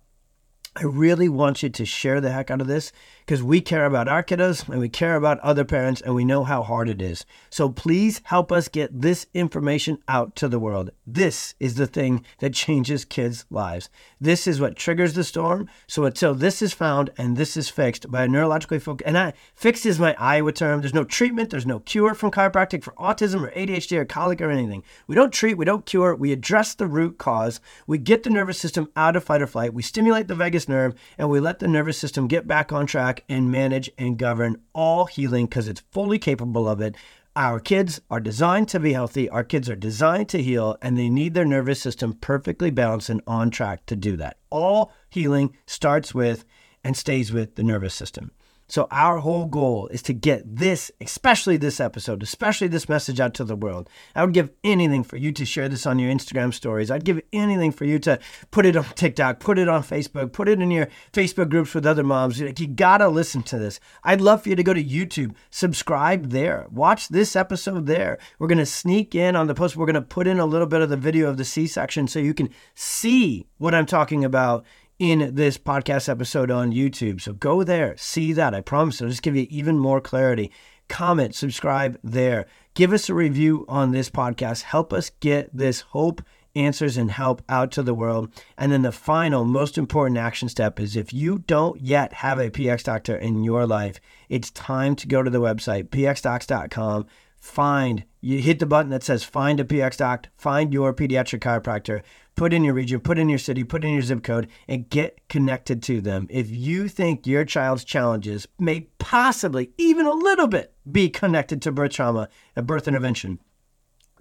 [0.75, 2.91] I really want you to share the heck out of this
[3.25, 6.43] because we care about our kiddos and we care about other parents and we know
[6.43, 7.25] how hard it is.
[7.49, 10.91] So please help us get this information out to the world.
[11.07, 13.89] This is the thing that changes kids' lives.
[14.19, 15.69] This is what triggers the storm.
[15.87, 19.33] So until this is found and this is fixed by a neurologically focused, and I
[19.55, 20.81] fixed is my Iowa term.
[20.81, 24.51] There's no treatment, there's no cure from chiropractic for autism or ADHD or colic or
[24.51, 24.83] anything.
[25.07, 27.59] We don't treat, we don't cure, we address the root cause.
[27.87, 30.93] We get the nervous system out of fight or flight, we stimulate the vagus nerve,
[31.17, 34.61] and we let the nervous system get back on track track and manage and govern
[34.73, 36.95] all healing because it's fully capable of it.
[37.35, 39.27] Our kids are designed to be healthy.
[39.29, 43.21] Our kids are designed to heal, and they need their nervous system perfectly balanced and
[43.25, 44.37] on track to do that.
[44.51, 46.45] All healing starts with
[46.83, 48.31] and stays with the nervous system.
[48.67, 53.33] So, our whole goal is to get this, especially this episode, especially this message out
[53.35, 53.89] to the world.
[54.15, 56.89] I would give anything for you to share this on your Instagram stories.
[56.89, 58.19] I'd give anything for you to
[58.51, 61.85] put it on TikTok, put it on Facebook, put it in your Facebook groups with
[61.85, 62.39] other moms.
[62.39, 63.79] You gotta listen to this.
[64.03, 68.17] I'd love for you to go to YouTube, subscribe there, watch this episode there.
[68.39, 70.89] We're gonna sneak in on the post, we're gonna put in a little bit of
[70.89, 74.65] the video of the C section so you can see what I'm talking about
[74.99, 77.21] in this podcast episode on YouTube.
[77.21, 78.53] So go there, see that.
[78.53, 80.51] I promise it'll just give you even more clarity.
[80.87, 82.45] Comment, subscribe there.
[82.73, 84.63] Give us a review on this podcast.
[84.63, 86.21] Help us get this hope,
[86.55, 88.31] answers, and help out to the world.
[88.57, 92.51] And then the final, most important action step is if you don't yet have a
[92.51, 97.07] PX doctor in your life, it's time to go to the website, pxdocs.com
[97.43, 102.01] find you hit the button that says find a px doc find your pediatric chiropractor
[102.35, 105.19] put in your region put in your city put in your zip code and get
[105.27, 106.25] connected to them.
[106.29, 111.71] If you think your child's challenges may possibly even a little bit be connected to
[111.73, 113.39] birth trauma and birth intervention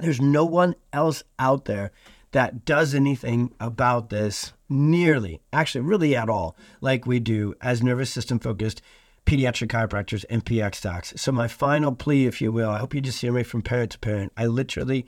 [0.01, 1.93] there's no one else out there
[2.33, 8.11] that does anything about this nearly, actually, really at all, like we do as nervous
[8.11, 8.83] system focused
[9.27, 11.15] pediatric chiropractors and PX docs.
[11.17, 13.93] So, my final plea, if you will, I hope you just hear me from parent
[13.93, 14.33] to parent.
[14.37, 15.07] I literally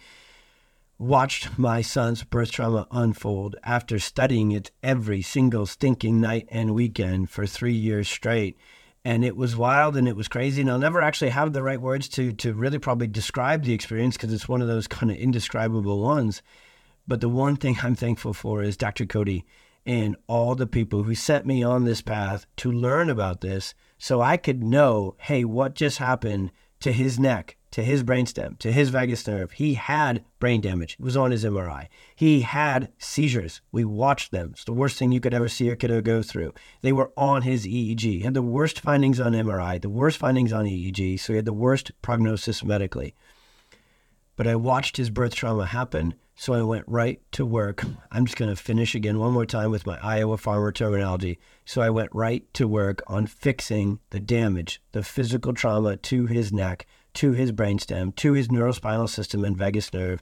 [0.99, 7.31] watched my son's birth trauma unfold after studying it every single stinking night and weekend
[7.31, 8.57] for three years straight.
[9.05, 10.63] And it was wild and it was crazy.
[10.63, 14.17] And I'll never actually have the right words to, to really probably describe the experience
[14.17, 16.43] because it's one of those kind of indescribable ones.
[17.07, 19.05] But the one thing I'm thankful for is Dr.
[19.05, 19.45] Cody
[19.85, 23.75] and all the people who set me on this path to learn about this
[24.05, 28.71] so I could know hey, what just happened to his neck, to his brainstem, to
[28.71, 29.53] his vagus nerve.
[29.53, 30.99] He had brain damage.
[31.01, 31.89] It was on his MRI.
[32.15, 33.63] He had seizures.
[33.73, 34.51] We watched them.
[34.53, 36.53] It's the worst thing you could ever see a kiddo go through.
[36.83, 38.03] They were on his EEG.
[38.03, 41.19] He had the worst findings on MRI, the worst findings on EEG.
[41.19, 43.15] So he had the worst prognosis medically.
[44.37, 46.15] But I watched his birth trauma happen.
[46.37, 47.85] So I went right to work.
[48.11, 51.39] I'm just going to finish again one more time with my Iowa farmer terminology.
[51.65, 56.53] So I went right to work on fixing the damage, the physical trauma to his
[56.53, 60.21] neck, to his brainstem, to his neurospinal system and vagus nerve,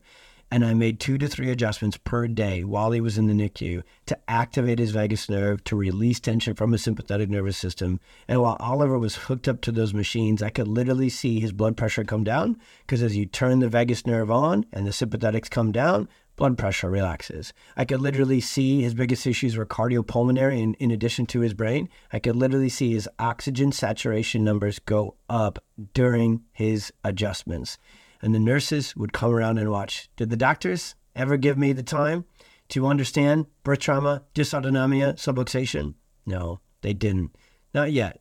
[0.52, 3.82] and I made two to three adjustments per day while he was in the NICU
[4.04, 8.00] to activate his vagus nerve, to release tension from his sympathetic nervous system.
[8.28, 11.78] And while Oliver was hooked up to those machines, I could literally see his blood
[11.78, 15.72] pressure come down because as you turn the vagus nerve on and the sympathetics come
[15.72, 17.54] down, blood pressure relaxes.
[17.74, 21.88] I could literally see his biggest issues were cardiopulmonary in, in addition to his brain.
[22.12, 27.78] I could literally see his oxygen saturation numbers go up during his adjustments
[28.22, 30.08] and the nurses would come around and watch.
[30.16, 32.24] Did the doctors ever give me the time
[32.68, 35.94] to understand birth trauma, dysautonomia, subluxation?
[36.24, 37.36] No, they didn't.
[37.74, 38.20] Not yet.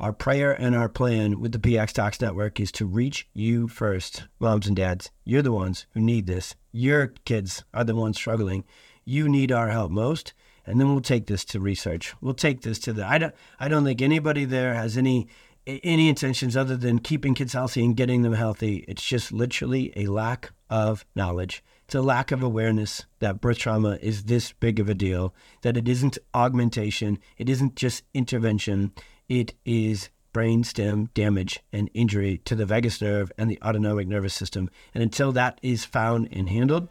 [0.00, 4.24] Our prayer and our plan with the PX Docs Network is to reach you first,
[4.40, 5.10] moms and dads.
[5.24, 6.56] You're the ones who need this.
[6.72, 8.64] Your kids are the ones struggling.
[9.04, 10.32] You need our help most,
[10.66, 12.12] and then we'll take this to research.
[12.20, 13.06] We'll take this to the.
[13.06, 13.34] I don't.
[13.60, 15.28] I don't think anybody there has any
[15.66, 18.84] any intentions other than keeping kids healthy and getting them healthy.
[18.88, 21.62] It's just literally a lack of knowledge.
[21.84, 25.76] It's a lack of awareness that birth trauma is this big of a deal, that
[25.76, 28.92] it isn't augmentation, it isn't just intervention,
[29.28, 34.68] it is brainstem damage and injury to the vagus nerve and the autonomic nervous system.
[34.92, 36.88] And until that is found and handled,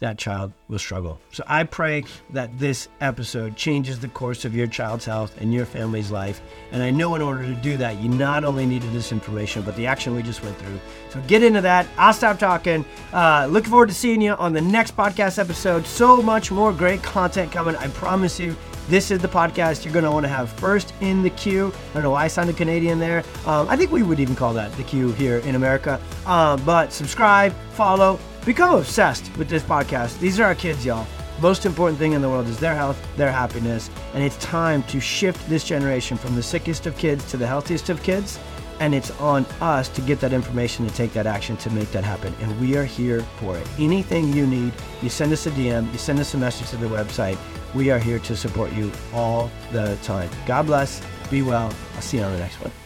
[0.00, 1.20] that child will struggle.
[1.32, 5.64] So I pray that this episode changes the course of your child's health and your
[5.64, 6.40] family's life.
[6.72, 9.76] And I know in order to do that, you not only needed this information, but
[9.76, 10.78] the action we just went through.
[11.10, 11.86] So get into that.
[11.96, 12.84] I'll stop talking.
[13.12, 15.86] Uh, looking forward to seeing you on the next podcast episode.
[15.86, 17.76] So much more great content coming.
[17.76, 18.56] I promise you.
[18.86, 21.72] This is the podcast you're going to want to have first in the queue.
[21.90, 23.24] I don't know why I sounded Canadian there.
[23.46, 25.98] Um, I think we would even call that the queue here in America.
[26.26, 30.18] Uh, but subscribe, follow, Become obsessed with this podcast.
[30.18, 31.06] These are our kids, y'all.
[31.40, 35.00] Most important thing in the world is their health, their happiness, and it's time to
[35.00, 38.38] shift this generation from the sickest of kids to the healthiest of kids.
[38.80, 42.04] And it's on us to get that information and take that action to make that
[42.04, 42.34] happen.
[42.40, 43.66] And we are here for it.
[43.78, 46.86] Anything you need, you send us a DM, you send us a message to the
[46.86, 47.38] website.
[47.72, 50.28] We are here to support you all the time.
[50.44, 51.00] God bless.
[51.30, 51.72] Be well.
[51.94, 52.83] I'll see you on the next one.